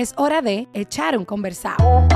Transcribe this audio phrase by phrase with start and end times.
[0.00, 2.08] es hora de echar un conversado.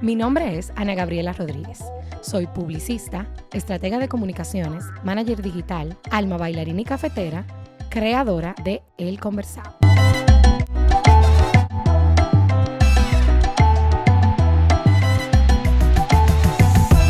[0.00, 1.84] Mi nombre es Ana Gabriela Rodríguez.
[2.22, 7.44] Soy publicista, estratega de comunicaciones, manager digital, alma bailarina y cafetera,
[7.90, 9.76] creadora de El Conversado.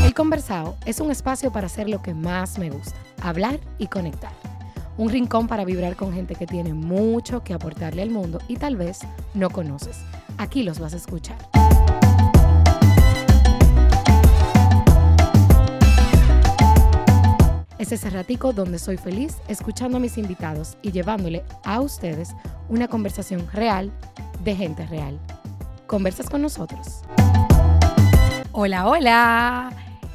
[0.05, 4.46] El Conversado es un espacio para hacer lo que más me gusta, hablar y conectar.
[4.99, 8.77] Un rincón para vibrar con gente que tiene mucho que aportarle al mundo y tal
[8.77, 9.01] vez
[9.35, 9.99] no conoces.
[10.39, 11.37] Aquí los vas a escuchar.
[17.79, 22.35] Es ese ratico donde soy feliz escuchando a mis invitados y llevándole a ustedes
[22.71, 23.93] una conversación real
[24.43, 25.21] de gente real.
[25.87, 27.03] ¿Conversas con nosotros?
[28.53, 29.73] Hola, hola.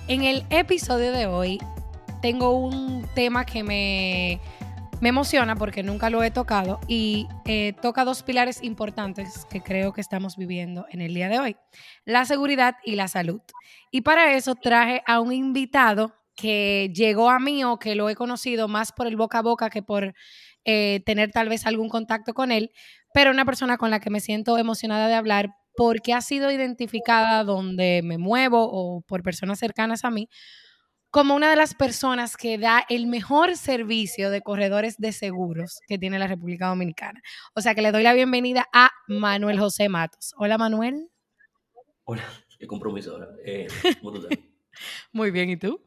[0.07, 1.59] En el episodio de hoy
[2.21, 4.41] tengo un tema que me,
[5.01, 9.93] me emociona porque nunca lo he tocado y eh, toca dos pilares importantes que creo
[9.93, 11.57] que estamos viviendo en el día de hoy,
[12.05, 13.41] la seguridad y la salud.
[13.89, 18.15] Y para eso traje a un invitado que llegó a mí o que lo he
[18.15, 20.13] conocido más por el boca a boca que por
[20.65, 22.71] eh, tener tal vez algún contacto con él,
[23.13, 27.43] pero una persona con la que me siento emocionada de hablar porque ha sido identificada
[27.43, 30.29] donde me muevo o por personas cercanas a mí
[31.11, 35.97] como una de las personas que da el mejor servicio de corredores de seguros que
[35.97, 37.21] tiene la República Dominicana.
[37.53, 40.33] O sea que le doy la bienvenida a Manuel José Matos.
[40.37, 41.09] Hola Manuel.
[42.05, 42.23] Hola,
[42.57, 43.27] qué compromiso ahora.
[43.45, 43.67] Eh.
[45.11, 45.81] Muy bien, ¿y tú?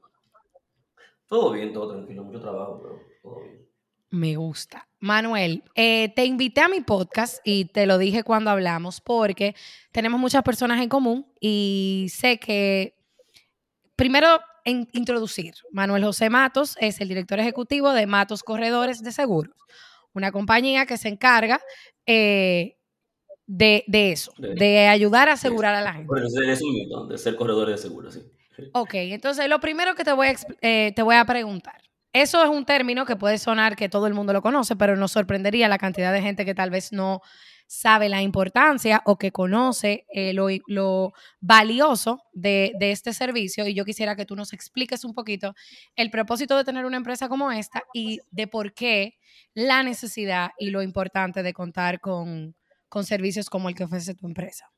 [1.27, 3.67] Todo bien, todo tranquilo, mucho trabajo, pero todo bien.
[4.11, 4.87] Me gusta.
[5.01, 9.57] Manuel, eh, te invité a mi podcast y te lo dije cuando hablamos porque
[9.91, 12.95] tenemos muchas personas en común y sé que,
[13.97, 19.55] primero, en introducir, Manuel José Matos es el director ejecutivo de Matos Corredores de Seguros,
[20.13, 21.61] una compañía que se encarga
[22.07, 22.77] eh,
[23.47, 26.09] de, de, eso, de, de, ayudar a asegurar a la gente.
[26.09, 28.23] Bueno, es un mito de ser corredor de seguros, sí.
[28.73, 31.83] Ok, entonces lo primero que te voy, a, eh, te voy a preguntar.
[32.13, 35.13] Eso es un término que puede sonar que todo el mundo lo conoce, pero nos
[35.13, 37.21] sorprendería la cantidad de gente que tal vez no
[37.75, 43.67] sabe la importancia o que conoce eh, lo, lo, valioso de, de, este servicio.
[43.67, 45.55] Y yo quisiera que tú nos expliques un poquito
[45.97, 49.15] el propósito de tener una empresa como esta y de por qué
[49.55, 52.55] la necesidad y lo importante de contar con,
[52.89, 54.71] con servicios como el que ofrece tu empresa.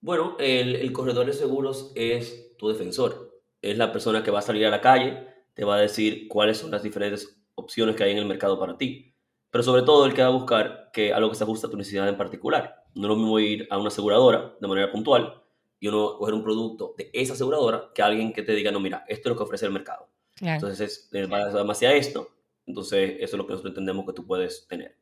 [0.00, 3.42] Bueno, el, el, corredor de seguros es tu defensor.
[3.60, 6.58] Es la persona que va a salir a la calle, te va a decir cuáles
[6.58, 9.07] son las diferentes opciones que hay en el mercado para ti.
[9.50, 11.76] Pero sobre todo, el que va a buscar que algo que se ajuste a tu
[11.76, 12.84] necesidad en particular.
[12.94, 15.42] No es lo mismo ir a una aseguradora de manera puntual
[15.80, 19.04] y uno coger un producto de esa aseguradora que alguien que te diga, no, mira,
[19.08, 20.08] esto es lo que ofrece el mercado.
[20.34, 20.54] Claro.
[20.54, 22.28] Entonces, es, va demasiado esto.
[22.66, 24.96] Entonces, eso es lo que nosotros entendemos que tú puedes tener.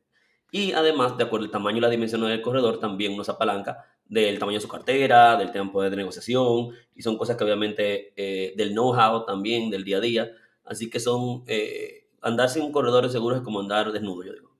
[0.51, 3.83] Y además, de acuerdo al tamaño y la dimensión del corredor, también uno se apalanca
[4.05, 8.53] del tamaño de su cartera, del tiempo de negociación, y son cosas que obviamente eh,
[8.55, 10.31] del know-how también, del día a día.
[10.63, 14.33] Así que son, eh, andar sin un corredor de seguros es como andar desnudo, yo
[14.33, 14.51] digo.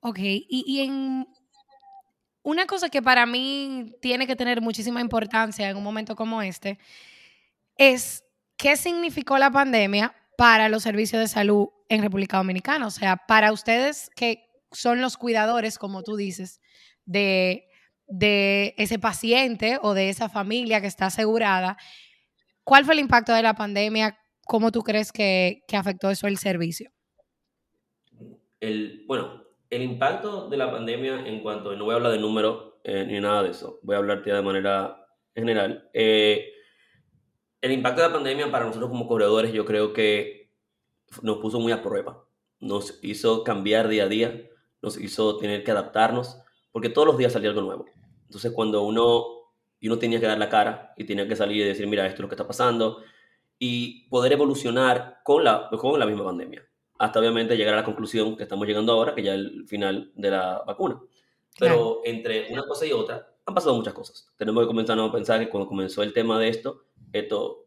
[0.00, 1.26] Ok, y, y en
[2.42, 6.78] una cosa que para mí tiene que tener muchísima importancia en un momento como este,
[7.76, 8.24] es
[8.56, 12.86] qué significó la pandemia para los servicios de salud en República Dominicana.
[12.86, 16.60] O sea, para ustedes que son los cuidadores, como tú dices,
[17.04, 17.68] de
[18.08, 21.76] de ese paciente o de esa familia que está asegurada.
[22.64, 24.18] ¿Cuál fue el impacto de la pandemia?
[24.48, 26.90] ¿Cómo tú crees que, que afectó eso el servicio?
[28.60, 32.72] El, bueno, el impacto de la pandemia en cuanto, no voy a hablar de números
[32.82, 35.90] eh, ni nada de eso, voy a hablarte de manera general.
[35.92, 36.50] Eh,
[37.60, 40.50] el impacto de la pandemia para nosotros como corredores yo creo que
[41.20, 42.24] nos puso muy a prueba,
[42.58, 44.48] nos hizo cambiar día a día,
[44.80, 46.40] nos hizo tener que adaptarnos,
[46.72, 47.84] porque todos los días salía algo nuevo.
[48.24, 49.26] Entonces, cuando uno,
[49.82, 52.20] uno tenía que dar la cara y tenía que salir y decir, mira, esto es
[52.20, 53.02] lo que está pasando,
[53.58, 56.66] y poder evolucionar con la, con la misma pandemia,
[56.98, 60.12] hasta obviamente llegar a la conclusión que estamos llegando ahora, que ya es el final
[60.14, 61.00] de la vacuna.
[61.58, 62.00] Pero claro.
[62.04, 64.30] entre una cosa y otra, han pasado muchas cosas.
[64.36, 67.66] Tenemos que comenzar a pensar que cuando comenzó el tema de esto, esto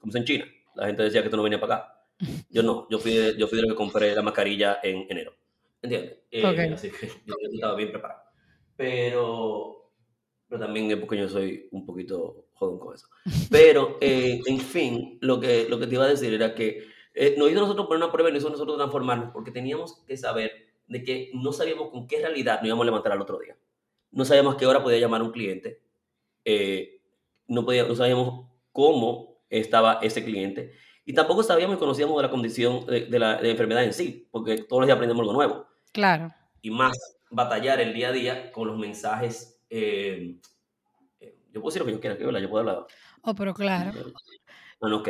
[0.00, 0.44] comenzó en China.
[0.74, 2.04] La gente decía que esto no venía para acá.
[2.50, 5.32] Yo no, yo fui yo fui de los que compré la mascarilla en enero.
[5.80, 6.18] ¿Entiendes?
[6.30, 6.72] Eh, okay.
[6.72, 8.20] Así que yo estaba bien preparado.
[8.76, 9.82] Pero
[10.48, 13.08] pero también es porque yo soy un poquito jodón con eso.
[13.50, 17.34] Pero, eh, en fin, lo que, lo que te iba a decir era que eh,
[17.36, 20.52] nos hizo nosotros poner una prueba y nos hizo nosotros transformarnos, porque teníamos que saber
[20.86, 23.56] de que no sabíamos con qué realidad nos íbamos a levantar al otro día.
[24.10, 25.80] No sabíamos qué hora podía llamar un cliente,
[26.44, 27.00] eh,
[27.48, 30.72] no, podía, no sabíamos cómo estaba ese cliente,
[31.04, 34.28] y tampoco sabíamos y conocíamos de la condición de, de, la, de enfermedad en sí,
[34.30, 35.66] porque todos los días aprendemos algo nuevo.
[35.92, 36.32] Claro.
[36.62, 36.96] y más
[37.30, 39.60] batallar el día a día con los mensajes.
[39.68, 40.36] Eh,
[41.52, 42.86] yo puedo decir lo que yo quiera, que yo puedo hablar.
[43.22, 43.92] Oh, pero claro.
[44.80, 45.08] Bueno, ok.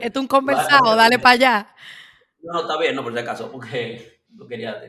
[0.00, 1.74] es un conversado, dale para allá.
[2.42, 4.80] No, no, está bien, no, por si acaso, porque no quería.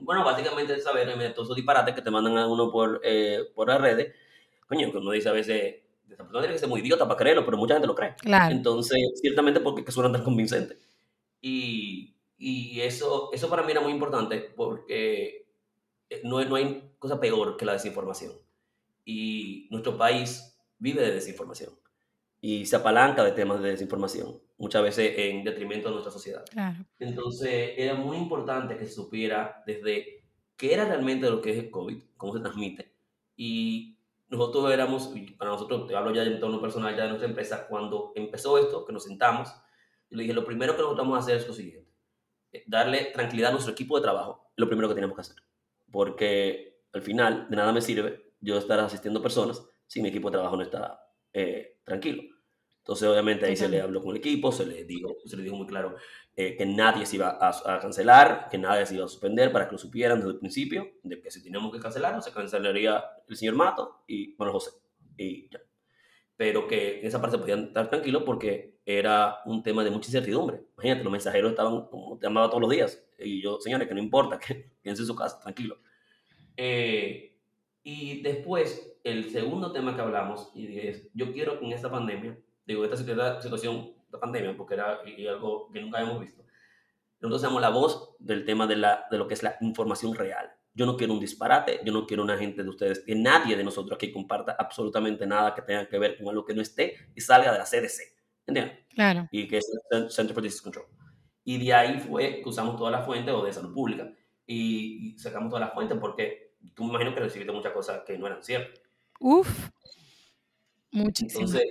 [0.00, 3.80] Bueno, básicamente saber todos esos disparates que te mandan a uno por, eh, por las
[3.80, 4.14] redes.
[4.68, 5.76] Coño, que uno dice a veces,
[6.18, 8.16] no tiene que ser muy idiota para creerlo, pero mucha gente lo cree.
[8.16, 8.54] Claro.
[8.54, 10.76] Entonces, ciertamente porque que suenan tan convincentes.
[11.40, 15.46] Y, y eso, eso para mí era muy importante porque
[16.10, 18.32] eh, no, no hay cosa peor que la desinformación.
[19.06, 21.70] Y nuestro país vive de desinformación
[22.40, 26.44] y se apalanca de temas de desinformación, muchas veces en detrimento de nuestra sociedad.
[26.98, 30.24] Entonces, era muy importante que se supiera desde
[30.56, 32.94] qué era realmente lo que es el COVID, cómo se transmite.
[33.36, 33.98] Y
[34.28, 38.12] nosotros éramos, para nosotros, te hablo ya en tono personal ya de nuestra empresa, cuando
[38.14, 39.48] empezó esto, que nos sentamos,
[40.10, 41.90] yo le dije, lo primero que nosotros vamos a hacer es lo siguiente,
[42.52, 45.36] eh, darle tranquilidad a nuestro equipo de trabajo, lo primero que tenemos que hacer.
[45.90, 50.34] Porque al final, de nada me sirve yo estar asistiendo personas si mi equipo de
[50.34, 51.00] trabajo no está
[51.32, 52.22] eh, tranquilo.
[52.78, 55.56] Entonces, obviamente, ahí se le habló con el equipo, se le dijo, se le dijo
[55.56, 55.96] muy claro
[56.36, 59.72] eh, que nadie se iba a, cancelar, que nadie se iba a suspender para que
[59.72, 63.56] lo supieran desde el principio, de que si teníamos que cancelar, se cancelaría el señor
[63.56, 64.70] Mato y bueno, José.
[65.16, 65.60] Y ya.
[66.36, 70.62] Pero que en esa parte podían estar tranquilos porque era un tema de mucha incertidumbre.
[70.74, 73.04] Imagínate, los mensajeros estaban como te llamaba todos los días.
[73.18, 75.78] Y yo, señores, que no importa, que piensen en su casa, tranquilo.
[76.56, 77.35] Eh,
[77.88, 82.36] y después, el segundo tema que hablamos, y es, yo quiero en esta pandemia,
[82.66, 84.98] digo, esta situación de pandemia, porque era
[85.28, 86.42] algo que nunca habíamos visto,
[87.20, 90.50] nosotros seamos la voz del tema de, la, de lo que es la información real.
[90.74, 93.62] Yo no quiero un disparate, yo no quiero una gente de ustedes, que nadie de
[93.62, 97.20] nosotros aquí comparta absolutamente nada que tenga que ver con algo que no esté y
[97.20, 98.02] salga de la CDC.
[98.48, 98.84] ¿Entienden?
[98.88, 99.28] Claro.
[99.30, 100.86] Y que es el Center for Disease Control.
[101.44, 104.12] Y de ahí fue que usamos todas las fuentes o de salud pública.
[104.44, 108.18] Y, y sacamos todas las fuentes porque tú me imagino que recibiste muchas cosas que
[108.18, 108.80] no eran ciertas.
[109.20, 109.70] Uf,
[110.90, 111.44] muchísimo.
[111.44, 111.64] Entonces,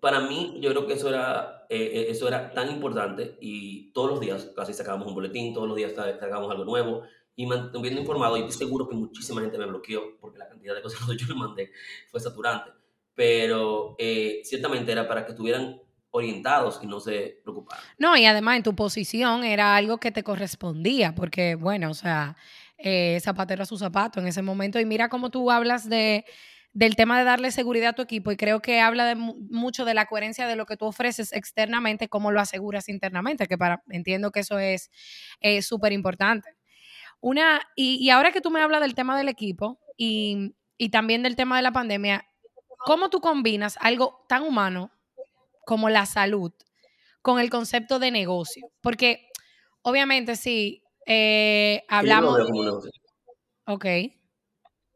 [0.00, 4.10] para mí, yo creo que eso era, eh, eh, eso era tan importante y todos
[4.10, 7.02] los días casi sacábamos un boletín, todos los días sacábamos algo nuevo
[7.34, 8.36] y manteniendo informado.
[8.36, 11.26] Y estoy seguro que muchísima gente me bloqueó porque la cantidad de cosas que yo
[11.26, 11.72] le mandé
[12.10, 12.70] fue saturante.
[13.14, 15.80] Pero eh, ciertamente era para que estuvieran
[16.10, 17.84] orientados y no se preocuparan.
[17.98, 22.36] No, y además en tu posición era algo que te correspondía, porque bueno, o sea,
[22.78, 24.78] eh, zapatero a su zapato en ese momento.
[24.80, 26.24] Y mira cómo tú hablas de,
[26.72, 29.94] del tema de darle seguridad a tu equipo y creo que habla de mucho de
[29.94, 34.30] la coherencia de lo que tú ofreces externamente, cómo lo aseguras internamente, que para, entiendo
[34.30, 34.90] que eso es
[35.62, 36.56] súper importante.
[37.20, 41.36] Una, y, ahora que tú me hablas del tema del equipo y, y también del
[41.36, 42.26] tema de la pandemia,
[42.84, 44.92] ¿cómo tú combinas algo tan humano
[45.64, 46.52] como la salud
[47.22, 48.70] con el concepto de negocio?
[48.80, 49.28] Porque
[49.82, 52.38] obviamente sí, eh, hablamos.
[52.38, 52.80] Yo
[53.66, 53.86] Ok.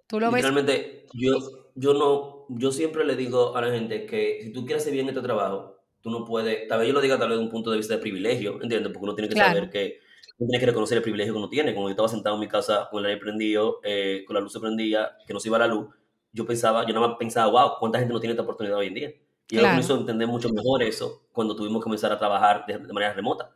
[0.07, 0.43] ¿Tú lo ves?
[0.43, 1.39] Realmente, yo,
[1.75, 5.09] yo no, yo siempre le digo a la gente que si tú quieres hacer bien
[5.09, 7.71] este trabajo, tú no puedes, tal vez yo lo diga tal vez de un punto
[7.71, 8.93] de vista de privilegio, ¿entiendes?
[8.93, 10.01] Porque uno tiene que saber que
[10.39, 11.75] uno tiene que reconocer el privilegio que uno tiene.
[11.75, 14.53] Como yo estaba sentado en mi casa con el aire prendido, eh, con la luz
[14.53, 15.89] se prendía, que no se iba la luz,
[16.33, 18.95] yo pensaba, yo nada más pensaba, wow, ¿cuánta gente no tiene esta oportunidad hoy en
[18.95, 19.13] día?
[19.49, 19.75] Y claro.
[19.75, 23.13] me hizo entender mucho mejor eso cuando tuvimos que comenzar a trabajar de, de manera
[23.13, 23.55] remota.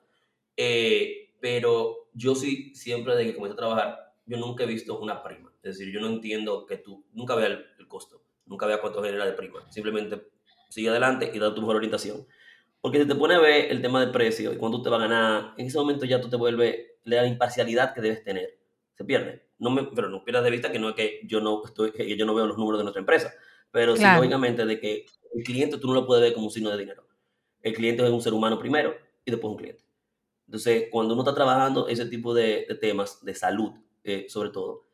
[0.56, 5.22] Eh, pero yo sí, siempre desde que comencé a trabajar, yo nunca he visto una
[5.22, 5.52] prima.
[5.62, 9.26] Es decir, yo no entiendo que tú nunca veas el, costo, nunca veas cuánto genera
[9.26, 9.70] de prima.
[9.70, 10.28] Simplemente
[10.70, 12.26] sigue adelante y da tu mejor orientación.
[12.80, 15.00] Porque si te pone a ver el tema del precio y cuánto te va a
[15.00, 18.58] ganar, en ese momento ya tú te vuelves la imparcialidad que debes tener.
[18.94, 19.46] Se pierde.
[19.58, 22.16] No me, pero no pierdas de vista que no es que yo no, estoy, que
[22.16, 23.32] yo no veo los números de nuestra empresa,
[23.70, 26.70] pero sí, lógicamente, de que el cliente tú no lo puedes ver como un signo
[26.70, 27.06] de dinero.
[27.62, 28.94] El cliente es un ser humano primero
[29.24, 29.83] y después un cliente.
[30.46, 33.72] Entonces, cuando uno está trabajando ese tipo de, temas, de salud,
[34.02, 34.84] eh, sobre todo,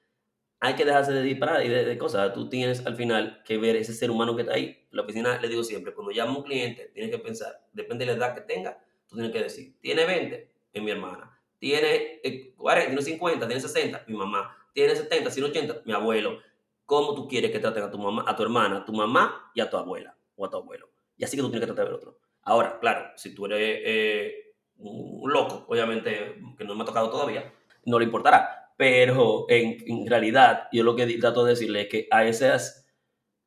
[0.61, 2.33] hay que dejarse de disparar y de, cosas.
[2.35, 4.87] Tú tienes al final que ver ese ser humano que está ahí.
[4.91, 8.19] La oficina le digo siempre, cuando llama un cliente, tienes que pensar, depende de la
[8.19, 11.39] edad que tenga, tú tienes que decir, tiene 20, es mi hermana.
[11.59, 12.21] Tiene
[12.57, 14.57] 40, tiene 50, tiene 60, mi mamá.
[14.73, 16.39] Tiene 70, tiene 80, mi abuelo.
[16.85, 19.61] ¿Cómo tú quieres que traten a tu mamá, a tu hermana, a tu mamá y
[19.61, 20.91] a tu abuela o a tu abuelo?
[21.17, 22.19] Y así que tú tienes que tratar al otro.
[22.43, 23.81] Ahora, claro, si tú eres...
[23.85, 24.50] Eh,
[24.81, 27.53] un loco, obviamente, que no me ha tocado todavía,
[27.85, 28.73] no le importará.
[28.77, 32.87] Pero en, realidad, yo lo que trato de decirle es que a esas,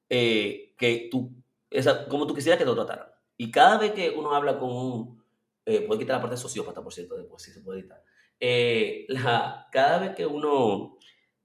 [0.09, 1.31] eh, que tú,
[1.71, 3.07] esa, como tú quisieras que te trataran.
[3.35, 5.23] Y cada vez que uno habla con un,
[5.65, 8.03] eh, puede quitar la parte de sociópata, por cierto, después, si se puede editar.
[8.39, 10.97] Eh, la, cada vez que uno,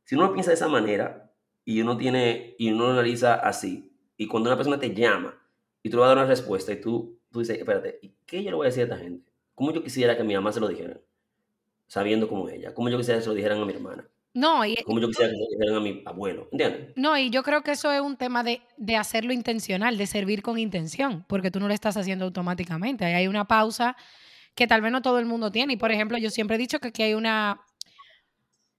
[0.04, 1.32] si uno piensa de esa manera
[1.64, 5.40] y uno tiene, y uno analiza así, y cuando una persona te llama
[5.82, 8.42] y tú le vas a dar una respuesta y tú, tú dices, espérate, ¿y qué
[8.42, 9.27] yo le voy a decir a esta gente?
[9.58, 10.98] ¿Cómo yo quisiera que mi mamá se lo dijera?
[11.88, 12.72] sabiendo como ella.
[12.72, 14.06] Como yo quisiera que se lo dijeran a mi hermana.
[14.34, 16.48] No, y, como yo quisiera que se lo dijeran a mi abuelo.
[16.52, 16.92] ¿Entiendes?
[16.94, 20.42] No, y yo creo que eso es un tema de, de hacerlo intencional, de servir
[20.42, 23.04] con intención, porque tú no lo estás haciendo automáticamente.
[23.04, 23.96] Ahí hay una pausa
[24.54, 25.72] que tal vez no todo el mundo tiene.
[25.72, 27.62] Y por ejemplo, yo siempre he dicho que aquí hay una,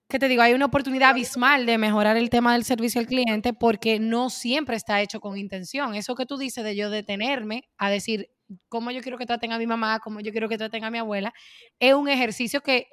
[0.07, 0.43] ¿qué te digo?
[0.43, 4.77] Hay una oportunidad abismal de mejorar el tema del servicio al cliente porque no siempre
[4.77, 5.95] está hecho con intención.
[5.95, 8.29] Eso que tú dices de yo detenerme a decir
[8.67, 10.97] cómo yo quiero que traten a mi mamá, cómo yo quiero que traten a mi
[10.97, 11.33] abuela,
[11.79, 12.87] es un ejercicio que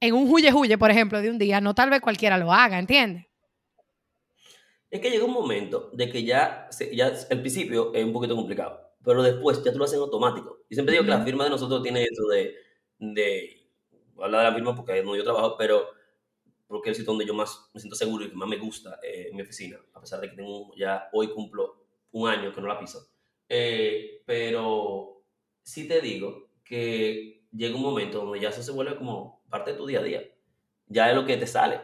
[0.00, 2.78] en un huye huye, por ejemplo, de un día, no tal vez cualquiera lo haga,
[2.78, 3.26] ¿entiendes?
[4.90, 8.88] Es que llega un momento de que ya, ya el principio es un poquito complicado
[9.08, 10.58] pero después ya tú lo haces en automático.
[10.68, 12.56] Y siempre digo que la firma de nosotros tiene eso de,
[12.98, 13.66] de
[14.18, 15.86] hablar de la firma porque es donde yo trabajo, pero
[16.66, 18.98] porque es el sitio donde yo más me siento seguro y que más me gusta
[19.02, 22.60] eh, en mi oficina, a pesar de que tengo ya hoy cumplo un año que
[22.60, 23.08] no la piso.
[23.48, 25.22] Eh, pero
[25.62, 29.78] sí te digo que llega un momento donde ya eso se vuelve como parte de
[29.78, 30.22] tu día a día.
[30.86, 31.80] Ya es lo que te sale.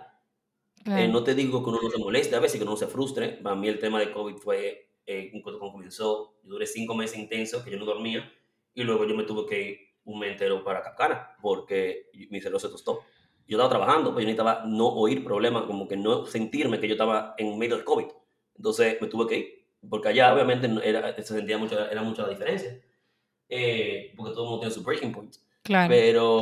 [0.86, 2.86] Eh, no te digo que uno no se moleste a veces, que uno no se
[2.86, 3.28] frustre.
[3.42, 7.62] Para mí el tema de COVID fue eh, cuando comenzó, yo duré cinco meses intensos
[7.62, 8.30] que yo no dormía
[8.74, 12.58] y luego yo me tuve que ir un mes entero para Capcana porque mi cerebro
[12.58, 13.00] se tostó.
[13.46, 16.94] Yo estaba trabajando, pero yo necesitaba no oír problemas, como que no sentirme que yo
[16.94, 18.06] estaba en medio del COVID.
[18.56, 22.28] Entonces me tuve que ir, porque allá obviamente era, se sentía mucho, era mucha la
[22.28, 22.80] diferencia,
[23.48, 25.36] eh, porque todo el mundo tiene su breaking point.
[25.62, 25.88] Claro.
[25.88, 26.40] Pero,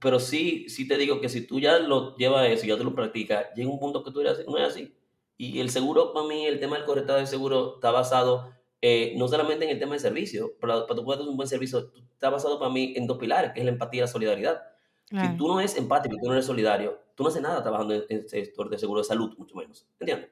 [0.00, 2.94] pero sí, sí te digo que si tú ya lo llevas eso, ya te lo
[2.94, 4.94] practicas, llega un punto que tú eres, no es así.
[5.38, 9.26] Y el seguro, para mí, el tema del correctado de seguro está basado eh, no
[9.26, 12.58] solamente en el tema de servicio, para, para tú poder un buen servicio, está basado
[12.58, 14.62] para mí en dos pilares, que es la empatía y la solidaridad.
[15.08, 18.04] Si tú no eres empático, tú no eres solidario, tú no haces nada trabajando en
[18.08, 19.86] el sector de seguro de salud, mucho menos.
[20.00, 20.30] ¿Entiendes?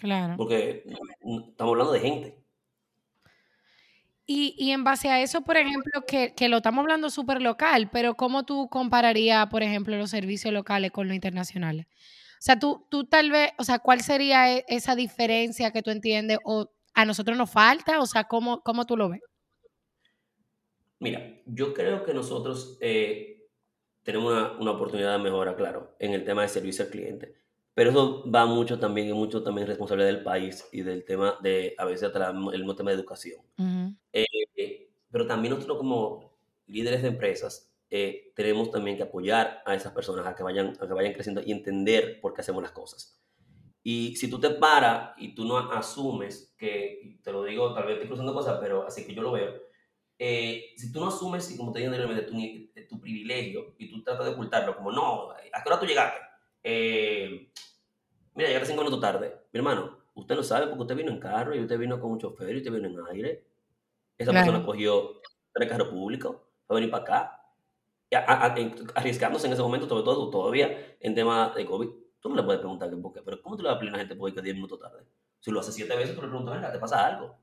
[0.00, 0.34] Claro.
[0.36, 2.36] Porque estamos hablando de gente.
[4.26, 7.90] Y, y, en base a eso, por ejemplo, que, que lo estamos hablando súper local,
[7.90, 11.86] pero ¿cómo tú compararías, por ejemplo, los servicios locales con los internacionales?
[11.86, 15.90] O sea, tú, tú tal vez, o sea, ¿cuál sería e, esa diferencia que tú
[15.90, 18.00] entiendes o a nosotros nos falta?
[18.00, 19.20] O sea, ¿cómo, cómo tú lo ves?
[21.00, 23.48] Mira, yo creo que nosotros eh,
[24.04, 27.34] tenemos una, una, oportunidad de mejora, claro, en el tema de servicio al cliente.
[27.80, 31.74] Pero eso va mucho también, y mucho también responsabilidad del país y del tema de,
[31.78, 33.40] a veces, el mismo tema de educación.
[34.12, 39.94] Eh, pero también nosotros como líderes de empresas eh, tenemos también que apoyar a esas
[39.94, 43.18] personas a que, vayan, a que vayan creciendo y entender por qué hacemos las cosas.
[43.82, 47.94] Y si tú te paras y tú no asumes que, te lo digo, tal vez
[47.94, 49.54] estoy cruzando cosas, pero así que yo lo veo,
[50.18, 53.90] eh, si tú no asumes, y como te dije anteriormente, tu, eh, tu, privilegio y
[53.90, 56.18] tú tratas de ocultarlo, como no, ¿a qué hora tú llegaste?
[58.40, 59.36] Mira, llegaste cinco minutos tarde.
[59.52, 62.18] Mi hermano, usted lo sabe porque usted vino en carro y usted vino con un
[62.18, 63.44] chofer y usted vino en aire.
[64.16, 65.20] Esa persona cogió
[65.52, 67.36] tres carros públicos para venir para acá
[68.94, 71.88] arriesgándose en ese momento, sobre todo todavía en tema de COVID.
[72.20, 73.96] Tú no le puedes preguntar por qué, pero ¿cómo tú le vas a pedir a
[73.96, 75.04] la gente por ir 10 minutos tarde?
[75.38, 77.38] Si lo hace siete veces, tú le preguntas, venga, ¿te pasa algo?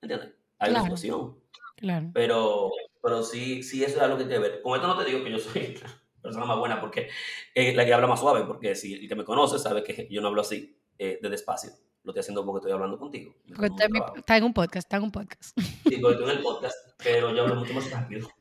[0.00, 0.32] ¿Entiendes?
[0.58, 1.38] Hay una situación.
[1.76, 2.10] Claro.
[2.12, 2.70] Pero,
[3.02, 4.62] pero sí, sí, eso es algo que hay que ver.
[4.62, 5.78] Con esto no te digo que yo soy
[6.24, 7.08] persona más buena, porque
[7.54, 10.20] es la que habla más suave, porque si el que me conoce sabe que yo
[10.20, 11.70] no hablo así, eh, de despacio.
[12.02, 13.34] Lo estoy haciendo porque estoy hablando contigo.
[13.48, 15.58] Porque está, en un podcast, está en un podcast.
[15.58, 18.28] Sí, porque estoy en el podcast, pero yo hablo mucho más rápido.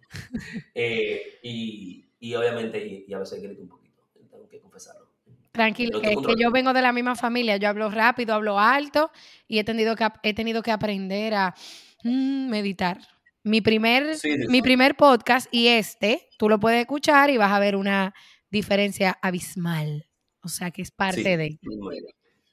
[0.76, 5.08] Eh, y, y, obviamente, y, a veces grito un poquito, tengo que confesarlo.
[5.52, 9.10] Tranquilo, que, que, yo vengo de la misma familia, yo hablo rápido, hablo alto
[9.48, 11.56] y he tenido que, he tenido que aprender a
[12.04, 13.00] mm, meditar.
[13.44, 14.16] Mi primer,
[14.48, 18.14] mi primer podcast y este, tú lo puedes escuchar y vas a ver una
[18.50, 20.08] diferencia abismal.
[20.42, 21.60] O sea, que es parte de...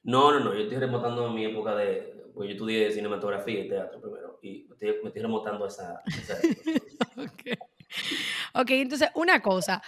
[0.03, 4.01] No, no, no, yo estoy remontando mi época de, pues yo estudié cinematografía y teatro
[4.01, 6.03] primero y me estoy, me estoy remontando esa...
[6.07, 6.39] esa
[8.55, 9.83] ok, entonces una cosa.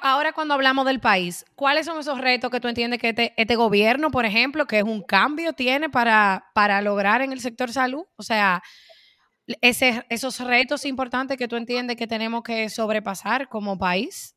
[0.00, 3.56] Ahora cuando hablamos del país, ¿cuáles son esos retos que tú entiendes que este, este
[3.56, 8.06] gobierno, por ejemplo, que es un cambio, tiene para, para lograr en el sector salud?
[8.16, 8.62] O sea,
[9.46, 14.36] esos retos importantes que tú entiendes que tenemos que sobrepasar como país.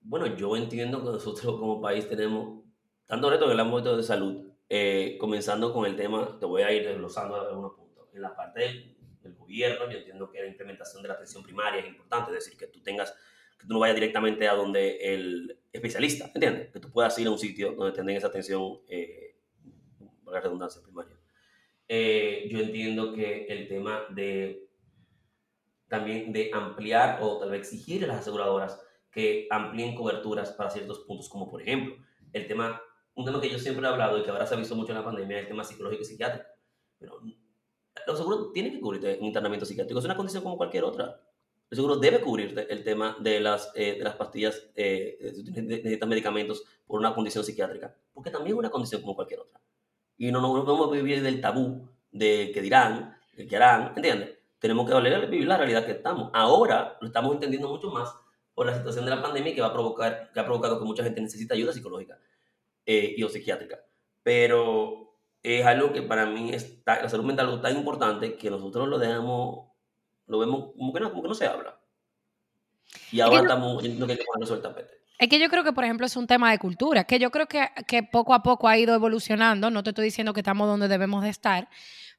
[0.00, 2.64] Bueno, yo entiendo que nosotros como país tenemos
[3.06, 6.72] tanto retos en el ámbito de salud, eh, comenzando con el tema, te voy a
[6.72, 8.08] ir desglosando algunos puntos.
[8.12, 8.94] En la parte del,
[9.36, 12.66] gobierno, yo entiendo que la implementación de la atención primaria es importante, es decir, que
[12.66, 13.14] tú tengas,
[13.58, 16.70] que tú no vayas directamente a donde el especialista, ¿entiendes?
[16.70, 19.36] Que tú puedas ir a un sitio donde tengan esa atención, eh,
[20.24, 21.17] la redundancia primaria.
[21.88, 24.68] Eh, yo entiendo que el tema de
[25.88, 28.78] también de ampliar o tal vez exigir a las aseguradoras
[29.10, 31.96] que amplíen coberturas para ciertos puntos, como por ejemplo
[32.34, 32.80] el tema
[33.18, 34.98] un tema que yo siempre he hablado y que ahora se ha visto mucho en
[34.98, 36.46] la pandemia es el tema psicológico y psiquiátrico.
[36.98, 37.20] Pero
[38.06, 39.98] los seguros tienen que cubrirte un internamiento psiquiátrico.
[39.98, 41.20] Es una condición como cualquier otra.
[41.68, 45.18] el seguro debe cubrirte el tema de las, eh, de las pastillas, eh,
[45.52, 49.60] necesitas medicamentos por una condición psiquiátrica, porque también es una condición como cualquier otra.
[50.18, 54.36] Y no, no, podemos vivir del tabú de que dirán, de que harán, ¿entiendes?
[54.58, 56.30] Tenemos que valer, vivir la realidad que estamos.
[56.34, 58.12] Ahora lo estamos entendiendo mucho más
[58.52, 61.04] por la situación de la pandemia que va a provocar, que ha provocado que mucha
[61.04, 62.18] gente necesita ayuda psicológica
[62.84, 63.78] eh, y o psiquiátrica.
[64.24, 68.50] Pero es algo que para mí está, la salud mental es algo tan importante que
[68.50, 69.68] nosotros lo dejamos,
[70.26, 71.78] lo vemos como que no, como que no se habla.
[73.12, 74.97] Y ahora estamos, yo que hay que ponerlo el tapete.
[75.18, 77.46] Es que yo creo que, por ejemplo, es un tema de cultura, que yo creo
[77.46, 79.70] que, que poco a poco ha ido evolucionando.
[79.70, 81.68] No te estoy diciendo que estamos donde debemos de estar,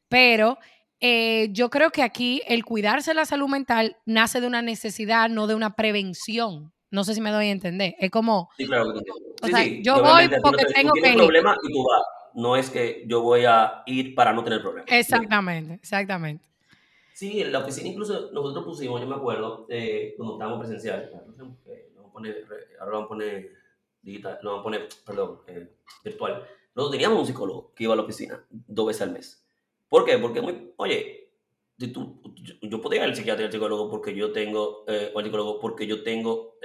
[0.10, 0.58] pero
[1.00, 5.48] eh, yo creo que aquí el cuidarse la salud mental nace de una necesidad, no
[5.48, 6.74] de una prevención.
[6.92, 7.96] No sé si me doy a entender.
[8.00, 8.50] Es como.
[8.58, 9.00] Sí, claro que
[9.44, 11.16] O sea, yo voy porque tengo que ir.
[11.16, 12.02] problema y tú vas.
[12.34, 14.92] No es que yo voy a ir para no tener problemas.
[14.92, 16.44] Exactamente, exactamente.
[17.14, 20.60] Sí, en la oficina incluso nosotros pusimos, yo me acuerdo, eh, cuando estábamos
[22.80, 23.52] ahora lo vamos a poner
[24.02, 26.48] digital, lo vamos a poner, perdón, eh, virtual.
[26.76, 29.46] Nosotros teníamos un psicólogo que iba a la oficina dos veces al mes.
[29.88, 30.18] ¿Por qué?
[30.18, 31.32] Porque, muy, oye,
[31.94, 32.22] tú,
[32.62, 35.60] yo, podría ir al psiquiatra y al psicólogo porque yo tengo, eh, o al psicólogo
[35.60, 36.58] porque yo tengo,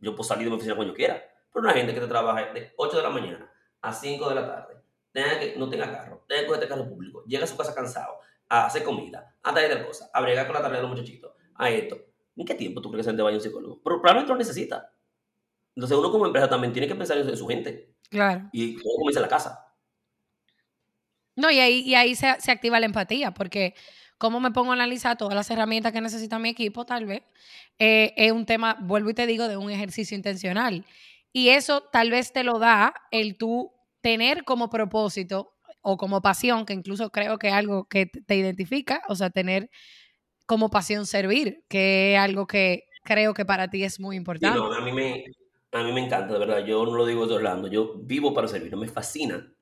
[0.00, 1.22] yo puedo salir de mi oficina cuando yo quiera.
[1.52, 3.50] Pero una gente que te trabaja de 8 de la mañana
[3.80, 4.74] a 5 de la tarde,
[5.12, 8.18] tenga que, no tenga carro, tenga que coger carro público, llega a su casa cansado,
[8.48, 11.32] a hacer comida, a traer de cosas, a bregar con la tarea de los muchachitos,
[11.54, 11.96] a esto.
[12.36, 13.80] ¿En qué tiempo tú crees que se te vaya un psicólogo?
[13.82, 14.92] Pero probablemente lo necesita.
[15.74, 17.94] Entonces uno como empresa también tiene que pensar en su gente.
[18.10, 18.48] Claro.
[18.52, 19.66] Y cómo comienza la casa.
[21.36, 23.74] No, y ahí, y ahí se, activa la empatía, porque
[24.16, 27.22] cómo me pongo a analizar todas las herramientas que necesita mi equipo, tal vez,
[27.78, 30.86] eh, es un tema, vuelvo y te digo, de un ejercicio intencional.
[31.32, 35.52] Y eso tal vez te lo da el tú tener como propósito
[35.82, 39.70] o como pasión, que incluso creo que es algo que te identifica, o sea, tener
[40.46, 44.58] como pasión servir, que es algo que creo que para ti es muy importante.
[44.58, 45.24] a mí me,
[45.72, 46.64] a mí me encanta, de verdad.
[46.64, 47.68] Yo no lo digo Orlando.
[47.68, 48.74] Yo vivo para servir.
[48.76, 49.52] Me fascina,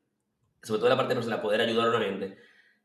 [0.63, 2.37] sobre todo la parte personal, poder ayudar a la gente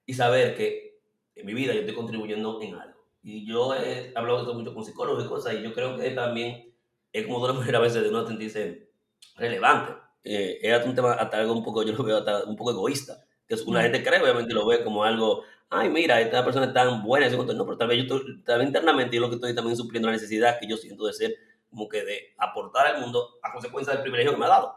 [0.06, 1.00] y saber que
[1.36, 3.00] en mi vida yo estoy contribuyendo en algo.
[3.22, 6.12] Y yo he hablado de esto mucho con psicólogos y cosas, y yo creo que
[6.12, 6.74] también
[7.12, 8.90] es como de una manera a veces de uno sentirse
[9.36, 9.94] relevante.
[10.24, 13.24] Eh, es un tema hasta algo un poco, yo lo veo hasta un poco egoísta.
[13.48, 17.04] Que una gente cree, obviamente lo ve como algo, ay, mira, esta persona es tan
[17.04, 20.08] buena, no, pero tal vez yo tal vez internamente yo lo que estoy también supliendo
[20.08, 21.36] la necesidad que yo siento de ser
[21.70, 24.76] como que de aportar al mundo a consecuencia del privilegio que me ha dado.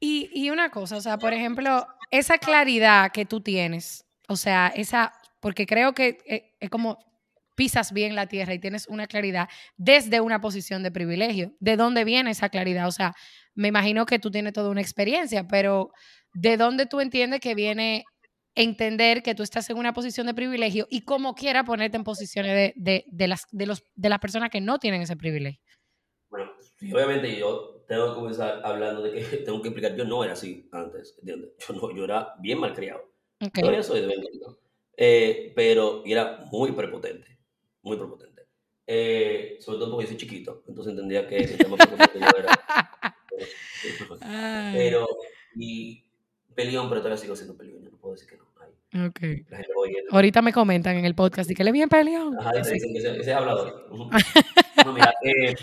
[0.00, 4.72] Y, y una cosa, o sea, por ejemplo, esa claridad que tú tienes, o sea,
[4.74, 6.98] esa, porque creo que eh, es, como
[7.54, 11.52] pisas bien la tierra y tienes una claridad desde una posición de privilegio.
[11.60, 12.88] ¿De dónde viene esa claridad?
[12.88, 13.14] O sea,
[13.54, 15.92] me imagino que tú tienes toda una experiencia, pero
[16.32, 18.04] ¿de dónde tú entiendes que viene
[18.54, 22.74] entender que tú estás en una posición de privilegio y como quiera ponerte en posiciones
[22.76, 25.60] de, de, las, de, los, de las personas que no tienen ese privilegio.
[26.28, 26.52] Bueno,
[26.92, 30.68] obviamente yo tengo que comenzar hablando de que tengo que explicar, yo no era así
[30.72, 31.50] antes, ¿entiendes?
[31.68, 33.12] Yo, no, yo era bien malcriado.
[33.40, 33.62] Okay.
[33.62, 34.18] Todavía soy de vez
[34.96, 37.38] eh, pero era muy prepotente,
[37.82, 38.42] muy prepotente.
[38.86, 42.60] Eh, sobre todo porque soy chiquito, entonces entendía que el tema prepotente yo era...
[44.72, 45.08] pero,
[45.56, 46.04] y
[46.54, 48.52] peleón, pero todavía sigo siendo peleón, yo no puedo decir que no.
[48.94, 49.20] Ok.
[50.10, 52.38] Ahorita me comentan en el podcast y que le bien peleón.
[52.38, 53.88] Ajá, ese, ese, es hablador.
[54.84, 55.54] no, mira, eh,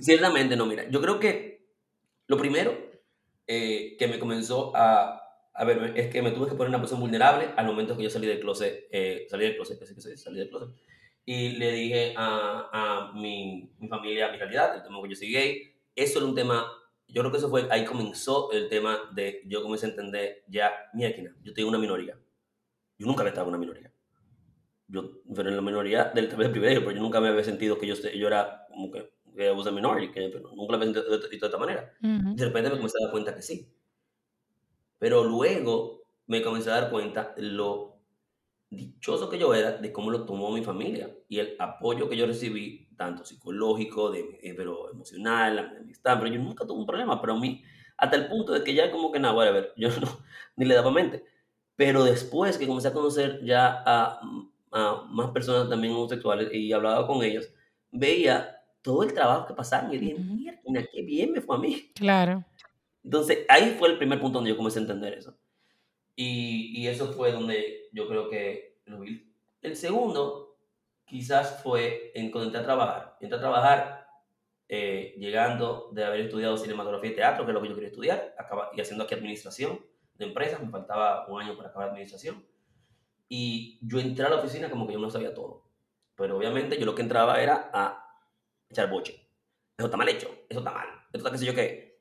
[0.00, 1.66] ciertamente no, mira, yo creo que
[2.26, 2.74] lo primero
[3.46, 7.00] eh, que me comenzó a, a ver es que me tuve que poner una posición
[7.00, 10.48] vulnerable al momento que yo salí del closet, eh, salí del closet, que salí del
[10.48, 10.70] closet,
[11.26, 15.30] y le dije a, a mi, mi, familia mi realidad, el tema que yo soy
[15.30, 16.66] gay, eso era un tema
[17.08, 20.72] yo creo que eso fue, ahí comenzó el tema de, yo comencé a entender ya,
[20.92, 22.18] mi equina, yo tengo una minoría.
[22.98, 23.92] Yo nunca había estado en una minoría.
[24.88, 27.86] Yo, pero en la minoría del, del privilegio, pero yo nunca me había sentido que
[27.86, 30.92] yo, yo era como que, que I was a minority, que pero nunca lo había
[30.92, 31.92] sentido de, de, esta manera.
[32.00, 33.68] De repente me comencé a dar cuenta que sí.
[34.98, 37.96] Pero luego me comencé a dar cuenta lo
[38.70, 42.26] dichoso que yo era de cómo lo tomó mi familia y el apoyo que yo
[42.26, 47.34] recibí, tanto psicológico, de, eh, pero emocional, amistad, pero yo nunca tuve un problema, pero
[47.34, 47.62] a mí,
[47.96, 50.08] hasta el punto de que ya como que nada, a ver, yo no,
[50.56, 51.24] ni le daba mente.
[51.76, 54.20] Pero después que comencé a conocer ya a,
[54.72, 57.50] a más personas también homosexuales y hablaba con ellos,
[57.90, 61.90] veía todo el trabajo que pasaban y dije, mierda, qué bien me fue a mí.
[61.94, 62.44] Claro.
[63.02, 65.36] Entonces, ahí fue el primer punto donde yo comencé a entender eso.
[66.14, 69.32] Y, y eso fue donde yo creo que lo vi.
[69.60, 70.45] El segundo,
[71.06, 73.16] quizás fue en cuando entré a trabajar.
[73.20, 74.06] Entré a trabajar
[74.68, 78.34] eh, llegando de haber estudiado cinematografía y teatro, que es lo que yo quería estudiar,
[78.36, 79.80] acaba, y haciendo aquí administración
[80.14, 82.44] de empresas, me faltaba un año para acabar administración.
[83.28, 85.70] Y yo entré a la oficina como que yo no sabía todo.
[86.16, 88.06] Pero obviamente yo lo que entraba era a
[88.68, 89.12] echar boche.
[89.76, 92.00] Eso está mal hecho, eso está mal, esto está qué sé yo qué.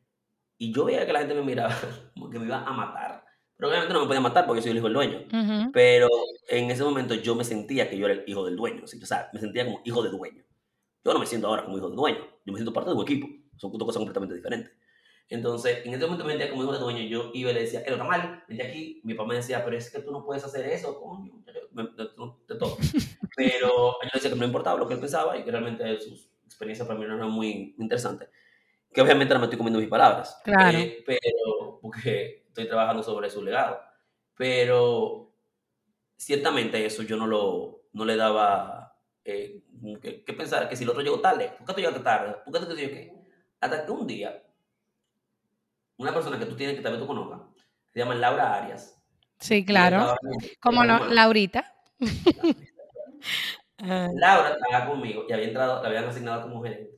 [0.58, 1.76] Y yo veía que la gente me miraba
[2.13, 3.24] como que me iba a matar.
[3.58, 5.20] Pero obviamente no me podía matar porque soy el hijo del dueño.
[5.28, 5.72] Ujú.
[5.72, 6.10] Pero
[6.50, 8.86] en ese momento yo me sentía que yo era el hijo del dueño.
[8.86, 9.00] ¿sí?
[9.02, 10.44] O sea, me sentía como hijo de dueño.
[11.04, 12.20] Yo no me siento ahora como hijo de dueño.
[12.46, 13.28] Yo me siento parte de un equipo.
[13.58, 14.72] Son dos cosas completamente diferentes.
[15.30, 17.02] Entonces, en ese momento me sentía como hijo de dueño.
[17.04, 19.02] Yo iba y le decía, está mal, vente aquí.
[19.04, 21.32] Mi papá me decía, pero es que tú no puedes hacer eso, coño.
[21.72, 22.78] De, todo.
[23.36, 26.88] Pero yo decía que no importaba lo que él pensaba y que realmente sus experiencias
[26.88, 28.30] para mí no eran muy interesantes.
[28.94, 30.39] Que obviamente no me estoy comiendo mis palabras.
[30.46, 30.78] Claro.
[30.78, 33.82] Eh, pero, porque estoy trabajando sobre su legado.
[34.36, 35.34] Pero
[36.15, 39.62] ciertamente eso yo no lo no le daba eh,
[40.02, 42.36] que, que pensar que si el otro llegó tarde, ¿por qué tú llegaste tarde?
[42.44, 43.13] ¿Por qué tú qué?
[43.60, 44.44] Hasta que un día,
[45.98, 47.41] una persona que tú tienes que tal vez tú conozcas,
[47.94, 49.02] se llama Laura Arias.
[49.39, 50.15] Sí, claro.
[50.60, 51.13] Como no, hermana.
[51.13, 51.74] Laurita.
[53.78, 56.98] Ah, Laura estaba conmigo y había entrado, la habían asignado como gerente.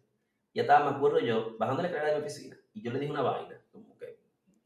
[0.54, 3.12] Y estaba, me acuerdo yo, bajando la escalera de mi oficina y yo le dije
[3.12, 3.60] una vaina,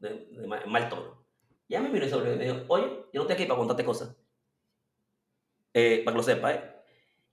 [0.02, 1.24] de, de ma- en mal tono.
[1.68, 3.58] Y ella me miró y sobre y me dijo, oye, yo no estoy aquí para
[3.58, 4.16] contarte cosas.
[5.74, 6.70] Eh, para que lo sepa, ¿eh?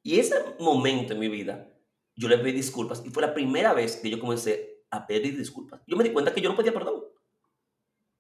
[0.04, 1.70] Y ese momento en mi vida,
[2.16, 5.82] yo le pedí disculpas y fue la primera vez que yo comencé a pedir disculpas.
[5.86, 7.04] Yo me di cuenta que yo no pedía perdón.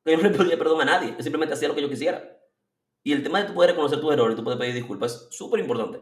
[0.03, 1.15] Que yo no le pedía perdón a nadie.
[1.17, 2.37] Yo simplemente hacía lo que yo quisiera.
[3.03, 5.35] Y el tema de tú poder reconocer tus errores y tú poder pedir disculpas es
[5.37, 5.99] súper importante.